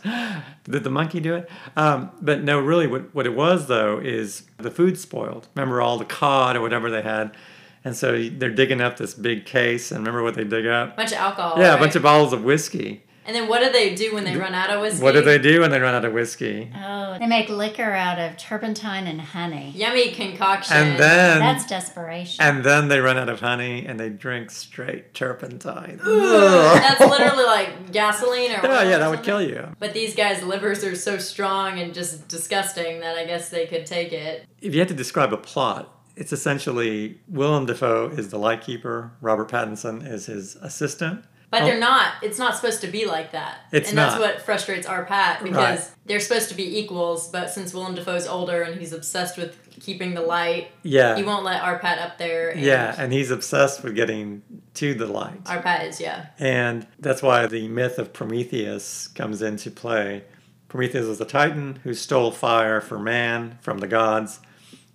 Did 0.63 0.83
the 0.83 0.89
monkey 0.89 1.19
do 1.19 1.35
it? 1.35 1.49
Um, 1.75 2.09
but 2.19 2.41
no, 2.43 2.59
really, 2.59 2.87
what, 2.87 3.13
what 3.13 3.27
it 3.27 3.35
was 3.35 3.67
though 3.67 3.99
is 3.99 4.43
the 4.57 4.71
food 4.71 4.97
spoiled. 4.97 5.47
Remember 5.55 5.79
all 5.79 5.99
the 5.99 6.05
cod 6.05 6.55
or 6.55 6.61
whatever 6.61 6.89
they 6.89 7.03
had, 7.03 7.37
and 7.83 7.95
so 7.95 8.29
they're 8.29 8.49
digging 8.49 8.81
up 8.81 8.97
this 8.97 9.13
big 9.13 9.45
case. 9.45 9.91
And 9.91 9.99
remember 9.99 10.23
what 10.23 10.35
they 10.35 10.43
dig 10.43 10.67
up? 10.67 10.95
bunch 10.97 11.11
of 11.11 11.17
alcohol. 11.17 11.59
yeah, 11.59 11.75
a 11.75 11.79
bunch 11.79 11.95
of 11.95 12.03
bottles 12.03 12.33
of 12.33 12.43
whiskey. 12.43 13.03
And 13.25 13.35
then 13.35 13.47
what 13.47 13.61
do 13.63 13.71
they 13.71 13.93
do 13.93 14.15
when 14.15 14.23
they 14.23 14.35
run 14.35 14.55
out 14.55 14.71
of 14.71 14.81
whiskey? 14.81 15.03
What 15.03 15.11
do 15.11 15.21
they 15.21 15.37
do 15.37 15.61
when 15.61 15.69
they 15.69 15.79
run 15.79 15.93
out 15.93 16.03
of 16.03 16.13
whiskey? 16.13 16.71
Oh, 16.75 17.15
they 17.19 17.27
make 17.27 17.47
liquor 17.47 17.91
out 17.91 18.17
of 18.17 18.37
turpentine 18.37 19.05
and 19.05 19.21
honey. 19.21 19.71
Yummy 19.75 20.09
concoction. 20.09 20.75
And 20.75 20.99
then 20.99 21.37
That's 21.37 21.63
desperation. 21.67 22.43
and 22.43 22.63
then 22.63 22.87
they 22.87 22.99
run 22.99 23.17
out 23.17 23.29
of 23.29 23.39
honey 23.39 23.85
and 23.85 23.99
they 23.99 24.09
drink 24.09 24.49
straight 24.49 25.13
turpentine. 25.13 25.99
That's 26.03 26.99
literally 27.01 27.43
like 27.43 27.91
gasoline 27.91 28.51
or 28.51 28.61
Oh 28.63 28.79
oil 28.79 28.89
yeah, 28.89 28.95
or 28.95 28.99
that 28.99 29.09
would 29.11 29.21
kill 29.23 29.43
you. 29.43 29.75
But 29.77 29.93
these 29.93 30.15
guys' 30.15 30.41
livers 30.41 30.83
are 30.83 30.95
so 30.95 31.19
strong 31.19 31.79
and 31.79 31.93
just 31.93 32.27
disgusting 32.29 33.01
that 33.01 33.15
I 33.15 33.25
guess 33.25 33.49
they 33.49 33.67
could 33.67 33.85
take 33.85 34.11
it. 34.11 34.47
If 34.59 34.73
you 34.73 34.79
had 34.79 34.87
to 34.87 34.95
describe 34.95 35.33
a 35.33 35.37
plot, 35.37 35.93
it's 36.19 36.31
essentially 36.33 37.19
Willem 37.27 37.65
Dafoe 37.65 38.09
is 38.09 38.29
the 38.29 38.37
lightkeeper, 38.37 39.11
Robert 39.21 39.49
Pattinson 39.49 40.05
is 40.07 40.27
his 40.27 40.55
assistant. 40.57 41.23
But 41.51 41.63
Oh. 41.63 41.65
they're 41.65 41.79
not. 41.79 42.13
It's 42.21 42.37
not 42.37 42.55
supposed 42.55 42.81
to 42.81 42.87
be 42.87 43.05
like 43.07 43.31
that. 43.31 43.61
It's 43.71 43.89
and 43.89 43.95
not. 43.95 44.09
that's 44.09 44.21
what 44.21 44.41
frustrates 44.43 44.85
R-Patz 44.85 45.41
because 45.41 45.55
Right. 45.79 45.87
they're 46.05 46.19
supposed 46.19 46.49
to 46.49 46.55
be 46.55 46.77
equals, 46.77 47.27
but 47.29 47.49
since 47.49 47.73
Willem 47.73 47.95
Dafoe's 47.95 48.27
older 48.27 48.61
and 48.61 48.79
he's 48.79 48.93
obsessed 48.93 49.35
with 49.35 49.57
keeping 49.79 50.13
the 50.13 50.21
light, 50.21 50.67
Yeah. 50.83 51.15
he 51.15 51.23
won't 51.23 51.43
let 51.43 51.63
R-Patz 51.63 52.01
up 52.03 52.17
there. 52.19 52.49
And 52.49 52.61
yeah, 52.61 52.93
and 52.99 53.11
he's 53.11 53.31
obsessed 53.31 53.81
with 53.83 53.95
getting 53.95 54.43
to 54.75 54.93
the 54.93 55.07
light. 55.07 55.39
R-Patz 55.47 55.95
is, 55.95 56.01
yeah. 56.01 56.27
And 56.37 56.85
that's 56.99 57.23
why 57.23 57.47
the 57.47 57.67
myth 57.67 57.97
of 57.97 58.13
Prometheus 58.13 59.07
comes 59.07 59.41
into 59.41 59.71
play. 59.71 60.25
Prometheus 60.67 61.07
was 61.07 61.19
a 61.19 61.25
titan 61.25 61.79
who 61.83 61.95
stole 61.95 62.29
fire 62.29 62.79
for 62.79 62.99
man 62.99 63.57
from 63.61 63.79
the 63.79 63.87
gods 63.87 64.39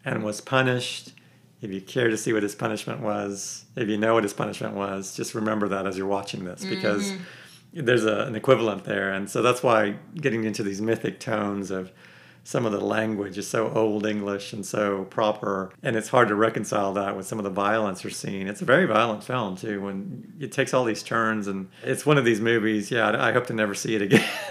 and 0.04 0.22
was 0.22 0.40
punished. 0.40 1.13
If 1.64 1.72
you 1.72 1.80
care 1.80 2.10
to 2.10 2.16
see 2.16 2.32
what 2.32 2.42
his 2.42 2.54
punishment 2.54 3.00
was, 3.00 3.64
if 3.74 3.88
you 3.88 3.96
know 3.96 4.14
what 4.14 4.22
his 4.22 4.34
punishment 4.34 4.74
was, 4.74 5.16
just 5.16 5.34
remember 5.34 5.68
that 5.68 5.86
as 5.86 5.96
you're 5.96 6.06
watching 6.06 6.44
this 6.44 6.64
because 6.64 7.10
mm-hmm. 7.10 7.84
there's 7.86 8.04
a, 8.04 8.26
an 8.26 8.36
equivalent 8.36 8.84
there. 8.84 9.10
And 9.12 9.30
so 9.30 9.40
that's 9.40 9.62
why 9.62 9.96
getting 10.14 10.44
into 10.44 10.62
these 10.62 10.82
mythic 10.82 11.20
tones 11.20 11.70
of 11.70 11.90
some 12.46 12.66
of 12.66 12.72
the 12.72 12.80
language 12.80 13.38
is 13.38 13.48
so 13.48 13.72
old 13.72 14.04
English 14.04 14.52
and 14.52 14.64
so 14.64 15.04
proper, 15.04 15.72
and 15.82 15.96
it's 15.96 16.10
hard 16.10 16.28
to 16.28 16.34
reconcile 16.34 16.92
that 16.92 17.16
with 17.16 17.26
some 17.26 17.38
of 17.38 17.44
the 17.44 17.50
violence 17.50 18.04
you're 18.04 18.10
seeing. 18.10 18.46
It's 18.46 18.60
a 18.60 18.66
very 18.66 18.84
violent 18.84 19.24
film 19.24 19.56
too, 19.56 19.80
when 19.80 20.34
it 20.38 20.52
takes 20.52 20.74
all 20.74 20.84
these 20.84 21.02
turns, 21.02 21.48
and 21.48 21.70
it's 21.82 22.04
one 22.04 22.18
of 22.18 22.26
these 22.26 22.42
movies. 22.42 22.90
Yeah, 22.90 23.16
I 23.18 23.32
hope 23.32 23.46
to 23.46 23.54
never 23.54 23.74
see 23.74 23.94
it 23.94 24.02
again. 24.02 24.28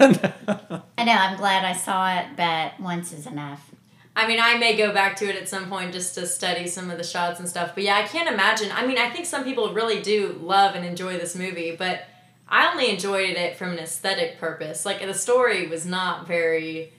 I 0.98 1.04
know, 1.04 1.12
I'm 1.12 1.36
glad 1.36 1.64
I 1.64 1.72
saw 1.72 2.18
it, 2.18 2.26
but 2.36 2.80
once 2.80 3.12
is 3.12 3.28
enough. 3.28 3.70
I 4.16 4.28
mean, 4.28 4.38
I 4.40 4.56
may 4.58 4.76
go 4.76 4.92
back 4.92 5.16
to 5.16 5.28
it 5.28 5.34
at 5.36 5.48
some 5.48 5.68
point 5.68 5.92
just 5.92 6.14
to 6.14 6.26
study 6.26 6.68
some 6.68 6.90
of 6.90 6.98
the 6.98 7.04
shots 7.04 7.40
and 7.40 7.48
stuff. 7.48 7.72
But 7.74 7.84
yeah, 7.84 7.96
I 7.96 8.02
can't 8.02 8.28
imagine. 8.28 8.70
I 8.72 8.86
mean, 8.86 8.98
I 8.98 9.10
think 9.10 9.26
some 9.26 9.42
people 9.42 9.74
really 9.74 10.00
do 10.02 10.38
love 10.40 10.76
and 10.76 10.84
enjoy 10.86 11.18
this 11.18 11.34
movie, 11.34 11.74
but 11.76 12.04
I 12.48 12.70
only 12.70 12.90
enjoyed 12.90 13.30
it 13.36 13.56
from 13.56 13.72
an 13.72 13.78
aesthetic 13.80 14.38
purpose. 14.38 14.86
Like, 14.86 15.00
the 15.00 15.14
story 15.14 15.66
was 15.66 15.84
not 15.84 16.28
very. 16.28 16.92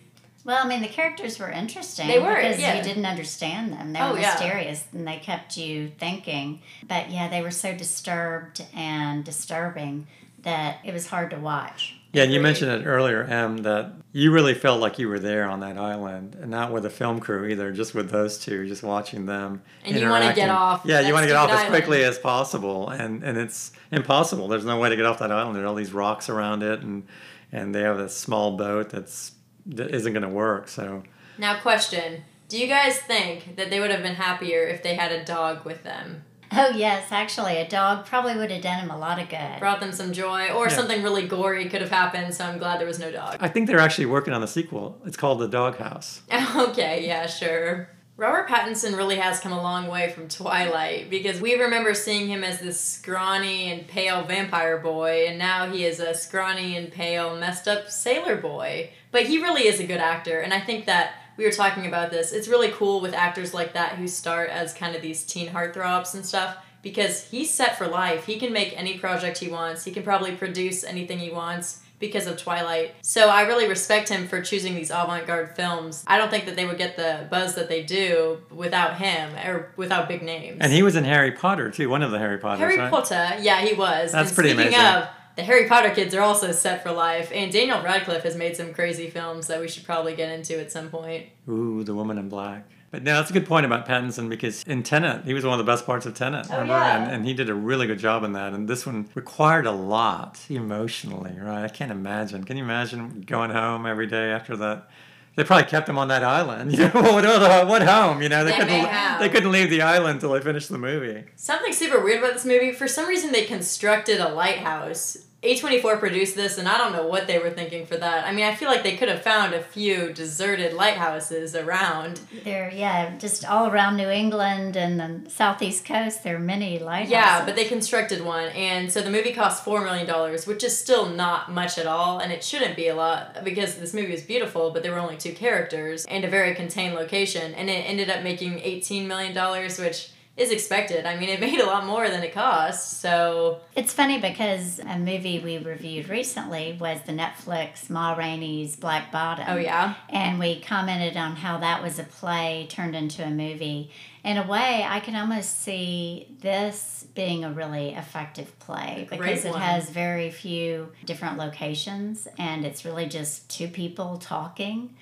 Well, 0.43 0.63
I 0.63 0.67
mean, 0.67 0.81
the 0.81 0.88
characters 0.88 1.39
were 1.39 1.50
interesting. 1.50 2.07
They 2.07 2.19
were, 2.19 2.36
because 2.36 2.60
yeah. 2.60 2.75
you 2.77 2.84
didn't 2.84 3.05
understand 3.05 3.72
them. 3.74 3.93
They 3.93 4.00
Oh, 4.00 4.13
were 4.13 4.19
yeah. 4.19 4.31
mysterious, 4.34 4.86
and 4.91 5.07
they 5.07 5.17
kept 5.17 5.57
you 5.57 5.91
thinking. 5.98 6.62
But 6.88 7.10
yeah, 7.10 7.29
they 7.29 7.41
were 7.41 7.50
so 7.50 7.74
disturbed 7.75 8.63
and 8.75 9.24
disturbing 9.24 10.05
that 10.43 10.79
it 10.84 10.93
was 10.93 11.07
hard 11.07 11.31
to 11.31 11.38
watch. 11.38 11.95
Yeah, 12.15 12.24
and 12.24 12.34
you 12.34 12.39
mentioned 12.39 12.72
it 12.72 12.86
earlier, 12.86 13.24
Em, 13.24 13.57
that 13.60 13.91
you 14.12 14.31
really 14.31 14.53
felt 14.53 14.79
like 14.79 14.98
you 14.98 15.10
were 15.10 15.19
there 15.19 15.50
on 15.50 15.60
that 15.60 15.77
island, 15.77 16.38
and 16.41 16.50
not 16.50 16.72
with 16.72 16.86
a 16.86 16.89
film 16.89 17.19
crew 17.19 17.45
either, 17.45 17.72
just 17.72 17.93
with 17.93 18.10
those 18.10 18.38
two, 18.38 18.67
just 18.67 18.84
watching 18.84 19.25
them. 19.25 19.62
And 19.84 19.95
you 19.95 20.07
wanna 20.07 20.34
get 20.34 20.45
interacting. 20.45 20.50
off 20.50 20.81
Yeah, 20.86 21.01
you 21.01 21.13
want 21.13 21.24
to 21.24 21.27
get 21.27 21.36
off 21.36 21.50
stupid 21.50 21.65
as 21.65 21.69
quickly 21.69 22.03
as 22.03 22.17
possible, 22.17 22.89
and 22.89 23.24
and 23.24 23.38
it's 23.38 23.72
impossible. 23.91 24.48
There's 24.48 24.65
no 24.65 24.79
way 24.79 24.89
to 24.89 24.95
get 24.95 25.05
off 25.05 25.19
that 25.19 25.31
island. 25.31 25.55
There 25.55 25.63
are 25.63 25.67
all 25.67 25.75
these 25.75 25.93
rocks 25.93 26.29
around 26.29 26.63
it, 26.63 26.81
and 26.81 27.05
and 27.51 27.75
they 27.75 27.81
have 27.81 27.98
this 27.98 28.15
small 28.15 28.57
boat 28.57 28.89
that's 28.89 29.34
that 29.65 29.93
isn't 29.93 30.13
going 30.13 30.24
to 30.24 30.29
work. 30.29 30.67
So 30.67 31.03
Now, 31.38 31.60
question: 31.60 32.24
Do 32.50 32.57
you 32.57 32.67
guys 32.67 32.98
think 32.98 33.55
that 33.57 33.69
they 33.69 33.79
would 33.79 33.91
have 33.91 34.03
been 34.03 34.15
happier 34.15 34.63
if 34.67 34.84
they 34.84 34.95
had 34.95 35.12
a 35.12 35.25
dog 35.25 35.65
with 35.65 35.84
them? 35.84 36.24
Oh 36.52 36.70
yes, 36.70 37.12
actually, 37.12 37.58
a 37.58 37.68
dog 37.68 38.06
probably 38.06 38.36
would 38.36 38.52
have 38.52 38.62
done 38.62 38.80
him 38.80 38.92
a 38.92 38.98
lot 38.98 39.20
of 39.22 39.30
good. 39.30 39.60
Brought 39.60 39.80
them 39.80 39.92
some 39.92 40.14
joy, 40.14 40.50
or 40.50 40.68
Yeah. 40.68 40.75
something 40.75 41.04
really 41.04 41.28
gory 41.28 41.68
could 41.70 41.82
have 41.82 41.90
happened. 41.92 42.34
So 42.34 42.46
I'm 42.46 42.58
glad 42.58 42.80
there 42.80 42.88
was 42.88 43.00
no 43.00 43.12
dog. 43.12 43.38
I 43.40 43.48
think 43.48 43.68
they're 43.68 43.80
actually 43.80 44.06
working 44.08 44.34
on 44.34 44.42
the 44.42 44.48
sequel. 44.48 45.00
It's 45.06 45.18
called 45.18 45.40
The 45.40 45.48
Dog 45.48 45.78
House. 45.78 46.22
Okay, 46.56 47.06
yeah, 47.06 47.25
sure. 47.28 47.90
Robert 48.18 48.48
Pattinson 48.48 48.96
really 48.96 49.18
has 49.18 49.42
come 49.42 49.52
a 49.52 49.62
long 49.62 49.88
way 49.88 50.10
from 50.10 50.30
Twilight 50.30 51.10
because 51.10 51.42
we 51.42 51.56
remember 51.56 51.94
seeing 51.94 52.30
him 52.30 52.46
as 52.46 52.60
this 52.62 52.80
scrawny 52.80 53.70
and 53.72 53.86
pale 53.88 54.24
vampire 54.24 54.78
boy, 54.78 55.25
and 55.28 55.38
now 55.38 55.70
he 55.70 55.84
is 55.84 56.00
a 56.00 56.14
scrawny 56.14 56.78
and 56.78 56.92
pale, 56.94 57.36
messed 57.36 57.68
up 57.68 57.90
sailor 57.90 58.38
boy. 58.38 58.90
But 59.12 59.24
he 59.24 59.42
really 59.42 59.68
is 59.68 59.82
a 59.82 59.86
good 59.88 60.00
actor, 60.00 60.40
and 60.40 60.54
I 60.54 60.62
think 60.62 60.86
that 60.86 61.14
we 61.38 61.46
were 61.46 61.51
talking 61.51 61.86
about 61.86 62.12
this. 62.12 62.32
It's 62.32 62.48
really 62.48 62.70
cool 62.70 63.01
with 63.01 63.13
actors 63.13 63.54
like 63.54 63.74
that 63.74 63.94
who 63.94 64.08
start 64.08 64.50
as 64.50 64.74
kind 64.74 64.96
of 64.96 65.01
these 65.01 65.24
teen 65.24 65.50
heartthrobs 65.50 66.13
and 66.13 66.25
stuff 66.25 66.58
because 66.82 67.24
he's 67.30 67.50
set 67.50 67.77
for 67.77 67.88
life. 67.88 68.25
He 68.25 68.39
can 68.39 68.54
make 68.54 68.77
any 68.77 68.98
project 68.98 69.39
he 69.39 69.48
wants, 69.48 69.84
he 69.84 69.92
can 69.92 70.04
probably 70.04 70.36
produce 70.36 70.84
anything 70.84 71.20
he 71.20 71.32
wants 71.32 71.82
because 72.00 72.27
of 72.27 72.38
Twilight. 72.38 72.94
So 73.01 73.30
I 73.30 73.44
really 73.44 73.68
respect 73.68 74.10
him 74.10 74.27
for 74.27 74.42
choosing 74.42 74.75
these 74.75 74.92
avant-garde 74.92 75.56
films. 75.56 76.04
I 76.06 76.18
don't 76.18 76.30
think 76.30 76.46
that 76.46 76.56
they 76.56 76.65
would 76.65 76.77
get 76.77 76.98
the 76.98 77.25
buzz 77.30 77.56
that 77.56 77.70
they 77.70 77.84
do 77.84 78.42
without 78.51 78.98
him 78.98 79.34
or 79.46 79.72
without 79.77 80.08
big 80.08 80.22
names. 80.22 80.58
And 80.60 80.72
he 80.72 80.84
was 80.84 80.96
in 80.96 81.06
Harry 81.06 81.32
Potter 81.32 81.72
too, 81.72 81.89
one 81.89 82.01
of 82.01 82.12
the 82.12 82.20
Harry 82.20 82.38
Potters, 82.38 82.60
Harry 82.60 82.77
right? 82.77 82.92
Potter, 82.92 83.38
yeah, 83.39 83.62
he 83.62 83.74
was. 83.74 84.12
That's 84.12 84.30
and 84.30 84.36
pretty 84.36 84.50
speaking 84.50 84.74
amazing. 84.74 85.04
of, 85.04 85.08
the 85.36 85.44
Harry 85.44 85.68
Potter 85.68 85.89
kids 85.89 86.15
are 86.15 86.22
also 86.22 86.51
set 86.51 86.84
for 86.84 86.92
life, 86.92 87.32
and 87.34 87.51
Daniel 87.51 87.82
Radcliffe 87.82 88.24
has 88.24 88.36
made 88.36 88.56
some 88.56 88.74
crazy 88.74 89.10
films 89.10 89.48
that 89.48 89.60
we 89.60 89.68
should 89.68 89.84
probably 89.84 90.15
get 90.15 90.32
into 90.32 90.60
at 90.60 90.72
some 90.72 90.89
point. 90.89 91.25
Ooh, 91.50 91.84
The 91.84 91.94
Woman 91.94 92.18
in 92.18 92.30
Black. 92.30 92.65
But 92.92 93.04
no, 93.04 93.15
that's 93.15 93.30
a 93.30 93.34
good 93.34 93.46
point 93.46 93.65
about 93.65 93.86
Pattinson 93.86 94.30
because 94.30 94.63
in 94.63 94.82
Tenet, 94.82 95.25
he 95.25 95.34
was 95.34 95.44
one 95.44 95.60
of 95.60 95.65
the 95.65 95.70
best 95.70 95.86
parts 95.86 96.06
of 96.06 96.13
Tenet. 96.13 96.48
Oh, 96.50 96.54
remember? 96.54 96.74
yeah. 96.74 97.04
And, 97.04 97.12
and 97.12 97.25
he 97.25 97.34
did 97.34 97.50
a 97.50 97.54
really 97.54 97.88
good 97.88 98.00
job 98.00 98.24
in 98.24 98.32
that. 98.34 98.54
And 98.54 98.70
this 98.70 98.86
one 98.86 99.10
required 99.15 99.65
a 99.65 99.72
lot 99.72 100.39
emotionally, 100.48 101.36
right? 101.38 101.65
I 101.65 101.68
can't 101.68 101.92
imagine. 101.92 102.46
Can 102.46 102.56
you 102.56 102.63
imagine 102.63 103.22
going 103.22 103.51
home 103.51 103.86
every 103.86 104.08
day 104.08 104.32
after 104.32 104.56
that? 104.58 104.88
They 105.36 105.44
probably 105.44 105.65
kept 105.65 105.89
him 105.89 105.98
on 105.98 106.08
that 106.08 106.24
island. 106.24 106.72
You 106.75 106.86
know, 106.86 107.01
what, 107.01 107.24
what, 107.25 107.68
what 107.68 107.82
home? 107.84 108.22
You 108.22 108.30
know, 108.30 108.44
they, 108.44 108.51
They 108.51 108.58
couldn't. 108.58 109.20
They 109.20 109.30
couldn't 109.30 109.51
leave 109.51 109.70
the 109.70 109.82
island 109.82 110.15
until 110.15 110.32
they 110.32 110.42
finished 110.42 110.70
the 110.70 110.77
movie. 110.77 111.24
Something 111.36 111.74
super 111.74 112.01
weird 112.01 112.20
about 112.20 112.34
this 112.34 112.46
movie, 112.46 112.72
for 112.72 112.88
some 112.88 113.08
reason 113.08 113.32
they 113.32 113.46
constructed 113.46 114.20
a 114.20 114.30
lighthouse. 114.30 115.18
A24 115.46 116.00
produced 116.00 116.36
this, 116.36 116.58
and 116.58 116.68
I 116.68 116.78
don't 116.78 116.92
know 116.92 117.06
what 117.06 117.28
they 117.28 117.40
were 117.40 117.52
thinking 117.52 117.86
for 117.86 117.98
that. 117.98 118.25
I 118.25 118.32
mean, 118.32 118.46
I 118.46 118.56
feel 118.56 118.70
like 118.70 118.84
they 118.84 118.98
could 118.98 119.10
have 119.10 119.22
found 119.22 119.54
a 119.54 119.62
few 119.62 120.12
deserted 120.12 120.74
lighthouses 120.74 121.56
around. 121.56 122.20
There, 122.44 122.72
yeah, 122.74 123.18
just 123.18 123.46
all 123.46 123.68
around 123.68 123.98
New 123.98 124.10
England 124.10 124.75
and 124.75 125.00
the 125.00 125.30
southeast 125.30 125.86
coast, 125.86 126.24
there 126.24 126.36
are 126.36 126.40
many 126.40 126.80
lighthouses. 126.80 127.12
Yeah, 127.12 127.46
but 127.46 127.56
they 127.56 127.66
constructed 127.66 128.24
one, 128.24 128.50
and 128.50 128.92
so 128.92 129.02
the 129.02 129.12
movie 129.12 129.34
cost 129.34 129.64
$4 129.64 129.84
million, 129.84 130.08
which 130.46 130.64
is 130.64 130.78
still 130.78 131.10
not 131.10 131.52
much 131.52 131.78
at 131.78 131.86
all, 131.86 132.20
and 132.20 132.32
it 132.32 132.44
shouldn't 132.44 132.75
be 132.75 132.88
a 132.88 132.96
lot 132.96 133.44
because 133.44 133.75
this 133.75 133.94
movie 133.94 134.14
is 134.14 134.24
beautiful, 134.24 134.72
but 134.72 134.84
there 134.84 134.92
were 134.92 135.00
only 135.00 135.18
two 135.18 135.34
characters 135.34 136.06
and 136.06 136.24
a 136.24 136.30
very 136.30 136.56
contained 136.56 136.96
location, 136.96 137.54
and 137.54 137.70
it 137.70 137.88
ended 137.88 138.10
up 138.10 138.24
making 138.24 138.60
$18 138.60 139.06
million, 139.06 139.36
which 139.80 140.10
is 140.38 140.51
expected. 140.51 141.06
I 141.06 141.18
mean, 141.18 141.30
it 141.30 141.39
made 141.48 141.60
a 141.60 141.65
lot 141.65 141.86
more 141.86 142.10
than 142.10 142.24
it 142.24 142.34
cost, 142.34 143.00
so 143.01 143.62
It's 143.75 143.94
funny 143.94 144.20
because 144.20 144.80
a 144.80 144.98
movie 144.98 145.39
we 145.39 145.58
reviewed 145.58 146.10
recently 146.10 146.77
was 146.80 147.00
the 147.06 147.13
Netflix 147.13 147.89
Ma 147.89 148.13
Rainey's 148.15 148.75
Black 148.75 149.12
Bottom. 149.12 149.46
oh 149.48 149.58
yeah. 149.58 149.96
And 150.10 150.39
we 150.39 150.60
commented 150.60 151.15
on 151.15 151.36
how 151.38 151.58
that 151.60 151.82
was 151.82 152.00
a 152.00 152.04
play 152.04 152.68
turned 152.70 152.96
into 152.96 153.24
a 153.24 153.30
movie. 153.30 153.92
In 154.24 154.38
a 154.38 154.48
way, 154.48 154.84
I 154.88 155.00
can 155.01 155.15
almost 155.15 155.62
see 155.62 156.27
this 156.42 157.06
being 157.13 157.44
a 157.46 157.51
really 157.51 157.94
effective 157.94 158.58
play 158.60 159.08
because 159.10 159.46
it 159.46 159.51
one. 159.51 159.62
has 159.62 159.89
very 159.89 160.32
few 160.32 160.92
different 161.06 161.38
locations 161.38 162.27
and 162.39 162.65
it's 162.65 162.84
really 162.84 163.06
just 163.06 163.48
two 163.50 163.68
people 163.68 164.18
talking. 164.18 164.96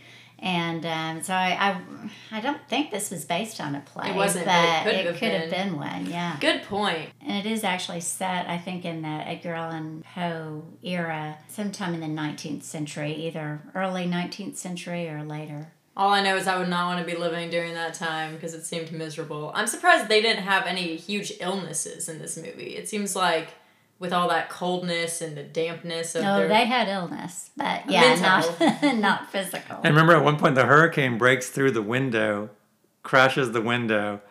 And 0.43 0.85
um, 0.85 1.23
so 1.23 1.33
I, 1.33 1.57
I, 1.57 2.37
I 2.37 2.41
don't 2.41 2.59
think 2.67 2.91
this 2.91 3.09
was 3.09 3.23
based 3.23 3.61
on 3.61 3.75
a 3.75 3.79
play. 3.79 4.09
It 4.09 4.15
wasn't, 4.15 4.45
but 4.45 4.53
it 4.55 4.83
could 4.83 4.93
it 4.93 5.05
have 5.05 5.15
could 5.17 5.31
have 5.31 5.49
been. 5.49 5.69
been 5.69 5.77
one, 5.77 6.05
yeah. 6.05 6.35
Good 6.41 6.63
point. 6.63 7.11
And 7.25 7.45
it 7.45 7.49
is 7.49 7.63
actually 7.63 8.01
set, 8.01 8.49
I 8.49 8.57
think, 8.57 8.83
in 8.83 9.03
the 9.03 9.07
Edgar 9.07 9.53
Allan 9.53 10.03
Poe 10.13 10.65
era, 10.83 11.37
sometime 11.47 11.93
in 11.93 12.01
the 12.01 12.21
19th 12.21 12.63
century, 12.63 13.13
either 13.13 13.61
early 13.73 14.05
19th 14.05 14.57
century 14.57 15.07
or 15.07 15.23
later. 15.23 15.71
All 15.95 16.11
I 16.11 16.21
know 16.21 16.35
is 16.35 16.45
I 16.45 16.57
would 16.57 16.67
not 16.67 16.87
want 16.87 17.07
to 17.07 17.09
be 17.09 17.17
living 17.17 17.49
during 17.49 17.73
that 17.75 17.93
time 17.93 18.33
because 18.33 18.53
it 18.53 18.65
seemed 18.65 18.91
miserable. 18.91 19.53
I'm 19.55 19.67
surprised 19.67 20.09
they 20.09 20.21
didn't 20.21 20.43
have 20.43 20.65
any 20.65 20.97
huge 20.97 21.31
illnesses 21.39 22.09
in 22.09 22.19
this 22.19 22.35
movie. 22.35 22.75
It 22.75 22.89
seems 22.89 23.15
like 23.15 23.49
with 24.03 24.11
all 24.13 24.27
that 24.27 24.49
coldness 24.49 25.21
and 25.21 25.35
the 25.37 25.43
dampness 25.43 26.13
of 26.13 26.21
No, 26.23 26.39
their 26.39 26.47
they 26.49 26.65
had 26.65 26.89
illness, 26.89 27.49
but 27.55 27.89
yeah, 27.89 28.01
Mental. 28.19 28.67
not 28.83 28.95
not 28.99 29.31
physical. 29.31 29.77
And 29.77 29.95
remember, 29.95 30.13
at 30.13 30.23
one 30.23 30.37
point, 30.37 30.55
the 30.55 30.65
hurricane 30.65 31.17
breaks 31.17 31.47
through 31.49 31.71
the 31.71 31.81
window, 31.81 32.49
crashes 33.01 33.53
the 33.53 33.61
window. 33.61 34.21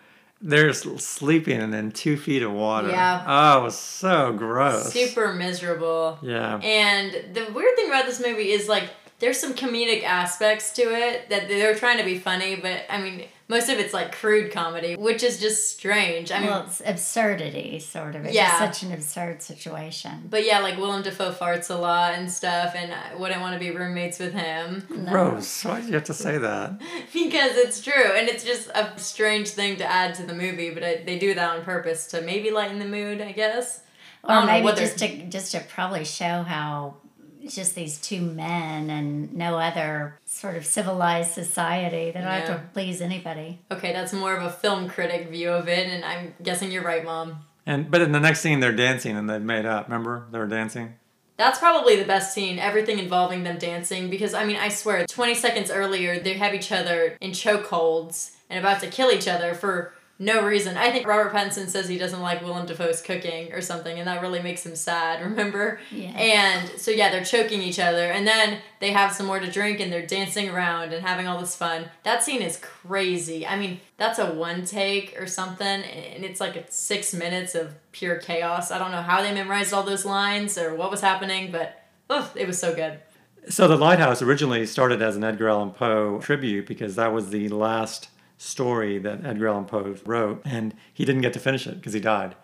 They're 0.42 0.68
s- 0.68 0.82
sleeping 1.04 1.72
in 1.72 1.92
two 1.92 2.16
feet 2.18 2.42
of 2.42 2.52
water. 2.52 2.88
Yeah. 2.90 3.24
Oh, 3.26 3.60
it 3.60 3.62
was 3.64 3.78
so 3.78 4.32
gross. 4.32 4.92
super 4.92 5.32
miserable. 5.32 6.18
Yeah. 6.20 6.56
And 6.58 7.34
the 7.34 7.50
weird 7.52 7.74
thing 7.76 7.88
about 7.88 8.04
this 8.04 8.20
movie 8.20 8.50
is 8.50 8.68
like 8.68 8.90
there's 9.22 9.38
some 9.38 9.54
comedic 9.54 10.02
aspects 10.02 10.72
to 10.72 10.82
it 10.82 11.30
that 11.30 11.46
they're 11.48 11.76
trying 11.76 11.96
to 11.98 12.04
be 12.04 12.18
funny, 12.18 12.56
but 12.56 12.82
I 12.90 13.00
mean 13.00 13.24
most 13.48 13.68
of 13.68 13.78
it's 13.78 13.92
like 13.92 14.12
crude 14.12 14.50
comedy, 14.50 14.96
which 14.96 15.22
is 15.22 15.38
just 15.38 15.76
strange. 15.76 16.32
I 16.32 16.38
mean, 16.40 16.48
well, 16.48 16.64
it's 16.66 16.80
absurdity, 16.84 17.78
sort 17.80 18.14
of. 18.16 18.24
It's 18.24 18.34
Yeah. 18.34 18.58
such 18.58 18.82
an 18.82 18.92
absurd 18.92 19.42
situation. 19.42 20.26
but 20.30 20.44
yeah, 20.46 20.60
like 20.60 20.76
Willem 20.78 21.02
Dafoe 21.02 21.32
farts 21.32 21.68
a 21.70 21.74
lot 21.74 22.14
and 22.14 22.30
stuff, 22.32 22.74
and 22.74 22.92
I 22.92 23.14
wouldn't 23.14 23.40
want 23.40 23.52
to 23.54 23.60
be 23.60 23.70
roommates 23.70 24.18
with 24.18 24.32
him 24.32 24.86
Gross. 25.08 25.64
Why 25.64 25.80
do 25.80 25.86
you 25.86 25.94
have 25.94 26.04
to 26.04 26.14
say 26.14 26.38
that? 26.38 26.80
because 27.12 27.56
it's 27.56 27.80
true, 27.80 28.12
and 28.16 28.28
it's 28.28 28.42
just 28.42 28.68
a 28.74 28.92
strange 28.96 29.50
thing 29.50 29.76
to 29.76 29.84
add 29.84 30.14
to 30.16 30.24
the 30.26 30.34
movie. 30.34 30.70
But 30.70 30.82
I, 30.82 31.02
they 31.04 31.18
do 31.18 31.34
that 31.34 31.48
on 31.56 31.62
purpose 31.62 32.06
to 32.08 32.22
maybe 32.22 32.50
lighten 32.50 32.78
the 32.80 32.86
mood, 32.86 33.20
I 33.20 33.32
guess. 33.32 33.82
Or 34.24 34.46
maybe 34.46 34.68
just 34.68 34.98
to 34.98 35.08
just 35.26 35.52
to 35.52 35.60
probably 35.60 36.04
show 36.04 36.42
how 36.42 36.94
it's 37.01 37.01
just 37.48 37.74
these 37.74 37.98
two 37.98 38.20
men 38.20 38.90
and 38.90 39.32
no 39.34 39.58
other 39.58 40.18
sort 40.24 40.56
of 40.56 40.64
civilized 40.64 41.32
society. 41.32 42.10
They 42.10 42.20
don't 42.20 42.24
have 42.24 42.46
to 42.46 42.62
please 42.72 43.00
anybody. 43.00 43.60
Okay, 43.70 43.92
that's 43.92 44.12
more 44.12 44.34
of 44.34 44.42
a 44.42 44.50
film 44.50 44.88
critic 44.88 45.28
view 45.28 45.50
of 45.50 45.68
it, 45.68 45.88
and 45.88 46.04
I'm 46.04 46.34
guessing 46.42 46.70
you're 46.70 46.82
right, 46.82 47.04
Mom. 47.04 47.44
And 47.66 47.90
but 47.90 48.00
in 48.00 48.12
the 48.12 48.20
next 48.20 48.40
scene, 48.40 48.60
they're 48.60 48.74
dancing 48.74 49.16
and 49.16 49.28
they've 49.30 49.40
made 49.40 49.66
up. 49.66 49.86
Remember, 49.86 50.26
they 50.30 50.38
were 50.38 50.46
dancing. 50.46 50.94
That's 51.36 51.58
probably 51.58 51.96
the 51.96 52.04
best 52.04 52.34
scene, 52.34 52.58
everything 52.58 52.98
involving 52.98 53.42
them 53.42 53.58
dancing, 53.58 54.10
because 54.10 54.34
I 54.34 54.44
mean, 54.44 54.56
I 54.56 54.68
swear, 54.68 55.06
20 55.06 55.34
seconds 55.34 55.70
earlier, 55.70 56.20
they 56.20 56.34
have 56.34 56.54
each 56.54 56.70
other 56.70 57.16
in 57.20 57.30
chokeholds 57.30 58.36
and 58.50 58.60
about 58.60 58.80
to 58.82 58.86
kill 58.88 59.10
each 59.10 59.26
other 59.26 59.54
for 59.54 59.94
no 60.22 60.44
reason. 60.44 60.76
I 60.76 60.92
think 60.92 61.04
Robert 61.04 61.32
Pattinson 61.32 61.68
says 61.68 61.88
he 61.88 61.98
doesn't 61.98 62.20
like 62.20 62.42
Willem 62.42 62.64
Dafoe's 62.64 63.02
cooking 63.02 63.52
or 63.52 63.60
something, 63.60 63.98
and 63.98 64.06
that 64.06 64.22
really 64.22 64.40
makes 64.40 64.64
him 64.64 64.76
sad, 64.76 65.20
remember? 65.28 65.80
Yeah. 65.90 66.10
And 66.10 66.80
so, 66.80 66.92
yeah, 66.92 67.10
they're 67.10 67.24
choking 67.24 67.60
each 67.60 67.80
other, 67.80 68.04
and 68.04 68.24
then 68.24 68.58
they 68.78 68.92
have 68.92 69.12
some 69.12 69.26
more 69.26 69.40
to 69.40 69.50
drink 69.50 69.80
and 69.80 69.92
they're 69.92 70.06
dancing 70.06 70.48
around 70.48 70.92
and 70.92 71.04
having 71.04 71.26
all 71.26 71.40
this 71.40 71.56
fun. 71.56 71.86
That 72.04 72.22
scene 72.22 72.40
is 72.40 72.56
crazy. 72.58 73.44
I 73.44 73.58
mean, 73.58 73.80
that's 73.96 74.20
a 74.20 74.32
one 74.32 74.64
take 74.64 75.20
or 75.20 75.26
something, 75.26 75.66
and 75.66 76.24
it's 76.24 76.40
like 76.40 76.66
six 76.70 77.12
minutes 77.12 77.56
of 77.56 77.74
pure 77.90 78.16
chaos. 78.16 78.70
I 78.70 78.78
don't 78.78 78.92
know 78.92 79.02
how 79.02 79.22
they 79.22 79.34
memorized 79.34 79.74
all 79.74 79.82
those 79.82 80.04
lines 80.04 80.56
or 80.56 80.74
what 80.76 80.92
was 80.92 81.00
happening, 81.00 81.50
but 81.50 81.82
oof, 82.12 82.32
it 82.36 82.46
was 82.46 82.58
so 82.58 82.74
good. 82.74 83.00
So 83.48 83.66
the 83.66 83.76
Lighthouse 83.76 84.22
originally 84.22 84.66
started 84.66 85.02
as 85.02 85.16
an 85.16 85.24
Edgar 85.24 85.48
Allan 85.48 85.72
Poe 85.72 86.20
tribute 86.20 86.66
because 86.68 86.94
that 86.94 87.12
was 87.12 87.30
the 87.30 87.48
last 87.48 88.08
story 88.42 88.98
that 88.98 89.24
Edgar 89.24 89.48
Allan 89.48 89.66
Poe 89.66 89.94
wrote, 90.04 90.42
and 90.44 90.74
he 90.92 91.04
didn't 91.04 91.22
get 91.22 91.32
to 91.34 91.38
finish 91.38 91.66
it 91.66 91.76
because 91.76 91.92
he 91.92 92.00
died. 92.00 92.34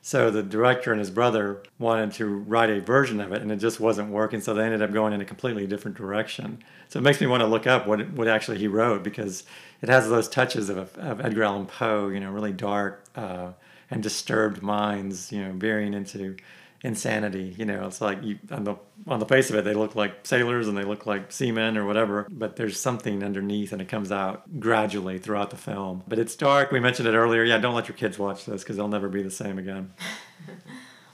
So 0.00 0.30
the 0.30 0.44
director 0.44 0.92
and 0.92 1.00
his 1.00 1.10
brother 1.10 1.62
wanted 1.78 2.12
to 2.12 2.26
write 2.26 2.70
a 2.70 2.80
version 2.80 3.20
of 3.20 3.32
it, 3.32 3.42
and 3.42 3.50
it 3.50 3.56
just 3.56 3.80
wasn't 3.80 4.10
working. 4.10 4.40
So 4.40 4.54
they 4.54 4.62
ended 4.62 4.80
up 4.80 4.92
going 4.92 5.12
in 5.12 5.20
a 5.20 5.24
completely 5.24 5.66
different 5.66 5.96
direction. 5.96 6.62
So 6.88 7.00
it 7.00 7.02
makes 7.02 7.20
me 7.20 7.26
want 7.26 7.40
to 7.40 7.46
look 7.46 7.66
up 7.66 7.86
what 7.86 8.12
what 8.12 8.28
actually 8.28 8.58
he 8.58 8.68
wrote 8.68 9.02
because 9.02 9.44
it 9.82 9.88
has 9.88 10.08
those 10.08 10.28
touches 10.28 10.68
of, 10.68 10.96
of 10.96 11.20
Edgar 11.20 11.42
Allan 11.42 11.66
Poe, 11.66 12.08
you 12.08 12.20
know, 12.20 12.30
really 12.30 12.52
dark 12.52 13.04
uh, 13.16 13.52
and 13.90 14.02
disturbed 14.02 14.62
minds, 14.62 15.32
you 15.32 15.42
know, 15.42 15.52
veering 15.52 15.92
into 15.92 16.36
insanity. 16.82 17.54
You 17.58 17.64
know, 17.64 17.86
it's 17.86 18.00
like 18.00 18.22
you 18.22 18.38
on 18.50 18.64
the 18.64 18.76
on 19.06 19.20
the 19.20 19.26
face 19.26 19.50
of 19.50 19.56
it, 19.56 19.64
they 19.64 19.74
look 19.74 19.94
like 19.94 20.26
sailors 20.26 20.68
and 20.68 20.76
they 20.76 20.84
look 20.84 21.06
like 21.06 21.32
seamen 21.32 21.76
or 21.76 21.84
whatever, 21.84 22.26
but 22.30 22.56
there's 22.56 22.78
something 22.78 23.22
underneath, 23.22 23.72
and 23.72 23.80
it 23.80 23.88
comes 23.88 24.12
out 24.12 24.60
gradually 24.60 25.18
throughout 25.18 25.50
the 25.50 25.56
film. 25.56 26.02
But 26.06 26.18
it's 26.18 26.36
dark. 26.36 26.70
We 26.70 26.80
mentioned 26.80 27.08
it 27.08 27.14
earlier. 27.14 27.44
Yeah, 27.44 27.58
don't 27.58 27.74
let 27.74 27.88
your 27.88 27.96
kids 27.96 28.18
watch 28.18 28.44
this 28.44 28.62
because 28.62 28.76
they'll 28.76 28.88
never 28.88 29.08
be 29.08 29.22
the 29.22 29.30
same 29.30 29.58
again. 29.58 29.92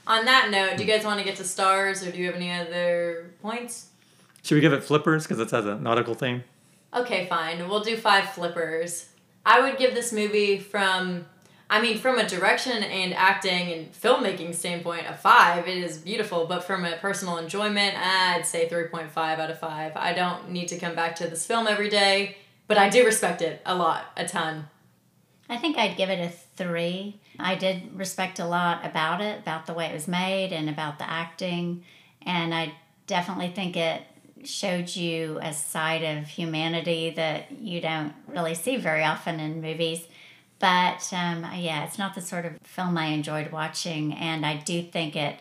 On 0.06 0.26
that 0.26 0.50
note, 0.50 0.76
do 0.76 0.84
you 0.84 0.90
guys 0.90 1.04
want 1.04 1.18
to 1.18 1.24
get 1.24 1.36
to 1.36 1.44
stars 1.44 2.06
or 2.06 2.10
do 2.10 2.18
you 2.18 2.26
have 2.26 2.34
any 2.34 2.52
other 2.52 3.30
points? 3.40 3.88
Should 4.42 4.56
we 4.56 4.60
give 4.60 4.74
it 4.74 4.84
flippers 4.84 5.22
because 5.26 5.40
it 5.40 5.50
has 5.50 5.64
a 5.64 5.76
nautical 5.76 6.14
theme? 6.14 6.44
Okay, 6.92 7.26
fine. 7.26 7.66
We'll 7.68 7.82
do 7.82 7.96
five 7.96 8.30
flippers. 8.30 9.08
I 9.46 9.60
would 9.60 9.78
give 9.78 9.94
this 9.94 10.12
movie 10.12 10.58
from, 10.58 11.24
I 11.70 11.80
mean, 11.80 11.98
from 11.98 12.18
a 12.18 12.28
direction 12.28 12.82
and 12.82 13.14
acting 13.14 13.72
and 13.72 13.92
filmmaking 13.92 14.54
standpoint, 14.54 15.06
a 15.08 15.14
five. 15.14 15.66
It 15.66 15.78
is 15.78 15.96
beautiful, 15.98 16.46
but 16.46 16.64
from 16.64 16.84
a 16.84 16.96
personal 16.96 17.38
enjoyment, 17.38 17.96
I'd 17.96 18.46
say 18.46 18.68
3.5 18.68 19.16
out 19.16 19.50
of 19.50 19.58
five. 19.58 19.92
I 19.96 20.12
don't 20.12 20.50
need 20.50 20.68
to 20.68 20.78
come 20.78 20.94
back 20.94 21.16
to 21.16 21.26
this 21.26 21.46
film 21.46 21.66
every 21.66 21.88
day, 21.88 22.36
but 22.68 22.76
I 22.76 22.90
do 22.90 23.04
respect 23.04 23.40
it 23.40 23.62
a 23.64 23.74
lot, 23.74 24.04
a 24.16 24.26
ton. 24.26 24.68
I 25.48 25.56
think 25.56 25.76
I'd 25.76 25.96
give 25.96 26.10
it 26.10 26.20
a 26.20 26.30
three. 26.56 27.20
I 27.38 27.54
did 27.54 27.98
respect 27.98 28.38
a 28.38 28.46
lot 28.46 28.84
about 28.84 29.20
it, 29.20 29.40
about 29.40 29.66
the 29.66 29.74
way 29.74 29.86
it 29.86 29.94
was 29.94 30.08
made 30.08 30.52
and 30.52 30.68
about 30.68 30.98
the 30.98 31.08
acting. 31.08 31.84
And 32.22 32.54
I 32.54 32.74
definitely 33.06 33.48
think 33.48 33.76
it 33.76 34.02
showed 34.44 34.94
you 34.94 35.38
a 35.42 35.52
side 35.52 36.02
of 36.02 36.26
humanity 36.26 37.10
that 37.10 37.50
you 37.52 37.80
don't 37.80 38.12
really 38.28 38.54
see 38.54 38.76
very 38.76 39.02
often 39.02 39.40
in 39.40 39.60
movies. 39.60 40.06
But 40.58 41.12
um, 41.12 41.46
yeah, 41.56 41.84
it's 41.84 41.98
not 41.98 42.14
the 42.14 42.20
sort 42.20 42.46
of 42.46 42.58
film 42.62 42.96
I 42.96 43.06
enjoyed 43.06 43.52
watching. 43.52 44.12
And 44.14 44.46
I 44.46 44.56
do 44.56 44.82
think 44.82 45.16
it 45.16 45.36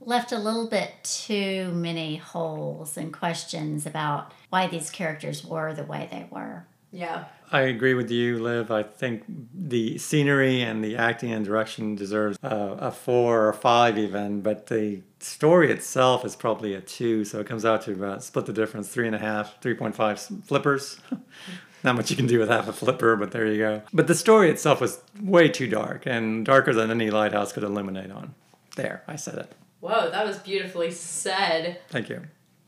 left 0.00 0.32
a 0.32 0.38
little 0.38 0.68
bit 0.68 0.92
too 1.02 1.70
many 1.72 2.16
holes 2.16 2.96
and 2.96 3.12
questions 3.12 3.86
about 3.86 4.32
why 4.50 4.66
these 4.66 4.90
characters 4.90 5.44
were 5.44 5.72
the 5.72 5.84
way 5.84 6.08
they 6.10 6.26
were. 6.30 6.66
Yeah. 6.92 7.24
I 7.52 7.60
agree 7.62 7.94
with 7.94 8.10
you, 8.10 8.38
Liv. 8.42 8.70
I 8.70 8.82
think 8.82 9.24
the 9.54 9.98
scenery 9.98 10.62
and 10.62 10.82
the 10.82 10.96
acting 10.96 11.32
and 11.32 11.44
direction 11.44 11.94
deserves 11.94 12.38
a, 12.42 12.56
a 12.80 12.90
four 12.90 13.46
or 13.46 13.52
five 13.52 13.98
even, 13.98 14.40
but 14.40 14.66
the 14.66 15.02
story 15.20 15.70
itself 15.70 16.24
is 16.24 16.34
probably 16.34 16.74
a 16.74 16.80
two, 16.80 17.24
so 17.24 17.38
it 17.40 17.46
comes 17.46 17.64
out 17.64 17.82
to 17.82 17.92
about 17.92 18.24
split 18.24 18.46
the 18.46 18.52
difference 18.52 18.88
three 18.88 19.06
and 19.06 19.14
a 19.14 19.18
half, 19.18 19.60
3.5 19.60 20.44
flippers. 20.44 20.98
Not 21.84 21.96
much 21.96 22.10
you 22.10 22.16
can 22.16 22.26
do 22.26 22.38
with 22.38 22.48
half 22.48 22.68
a 22.68 22.72
flipper, 22.72 23.16
but 23.16 23.30
there 23.30 23.46
you 23.46 23.58
go. 23.58 23.82
But 23.92 24.06
the 24.06 24.14
story 24.14 24.50
itself 24.50 24.80
was 24.80 25.00
way 25.20 25.48
too 25.48 25.68
dark 25.68 26.04
and 26.06 26.44
darker 26.44 26.72
than 26.74 26.90
any 26.90 27.10
lighthouse 27.10 27.52
could 27.52 27.62
illuminate 27.62 28.10
on. 28.10 28.34
There, 28.76 29.02
I 29.06 29.16
said 29.16 29.38
it. 29.38 29.52
Whoa, 29.80 30.10
that 30.10 30.26
was 30.26 30.38
beautifully 30.38 30.90
said. 30.90 31.80
Thank 31.90 32.08
you. 32.08 32.22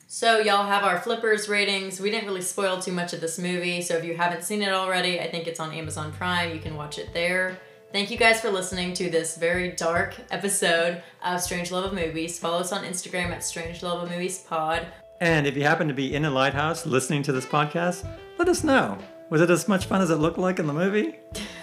So, 0.07 0.39
y'all 0.39 0.67
have 0.67 0.85
our 0.85 1.01
flippers 1.01 1.49
ratings. 1.51 2.01
We 2.01 2.11
didn't 2.11 2.29
really 2.29 2.41
spoil 2.41 2.81
too 2.81 2.93
much 2.93 3.13
of 3.13 3.21
this 3.21 3.39
movie, 3.39 3.83
so 3.83 3.95
if 3.97 4.05
you 4.05 4.17
haven't 4.17 4.43
seen 4.43 4.63
it 4.63 4.73
already, 4.73 5.21
I 5.21 5.31
think 5.31 5.47
it's 5.47 5.61
on 5.61 5.75
Amazon 5.75 6.13
Prime. 6.13 6.55
You 6.55 6.61
can 6.61 6.77
watch 6.77 6.99
it 6.99 7.13
there. 7.13 7.59
Thank 7.93 8.11
you 8.11 8.17
guys 8.17 8.41
for 8.41 8.51
listening 8.51 8.95
to 8.95 9.11
this 9.11 9.37
very 9.37 9.73
dark 9.73 10.15
episode 10.31 11.03
of 11.23 11.41
Strange 11.41 11.71
Love 11.71 11.87
of 11.87 11.95
Movies. 11.95 12.39
Follow 12.39 12.61
us 12.61 12.73
on 12.73 12.85
Instagram 12.85 13.31
at 13.31 13.45
Strange 13.45 13.83
Love 13.83 14.03
of 14.03 14.11
Movies 14.11 14.39
Pod. 14.39 14.87
And 15.21 15.47
if 15.47 15.57
you 15.57 15.63
happen 15.65 15.89
to 15.89 15.95
be 15.95 16.15
in 16.15 16.25
a 16.25 16.31
lighthouse 16.31 16.87
listening 16.87 17.23
to 17.25 17.33
this 17.33 17.47
podcast, 17.47 18.07
let 18.39 18.49
us 18.49 18.65
know. 18.65 18.99
Was 19.31 19.41
it 19.41 19.51
as 19.51 19.69
much 19.69 19.87
fun 19.87 20.01
as 20.01 20.11
it 20.11 20.17
looked 20.17 20.39
like 20.39 20.59
in 20.59 20.67
the 20.67 20.73
movie? 20.73 21.17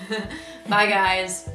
Bye, 0.70 0.88
guys. 0.88 1.50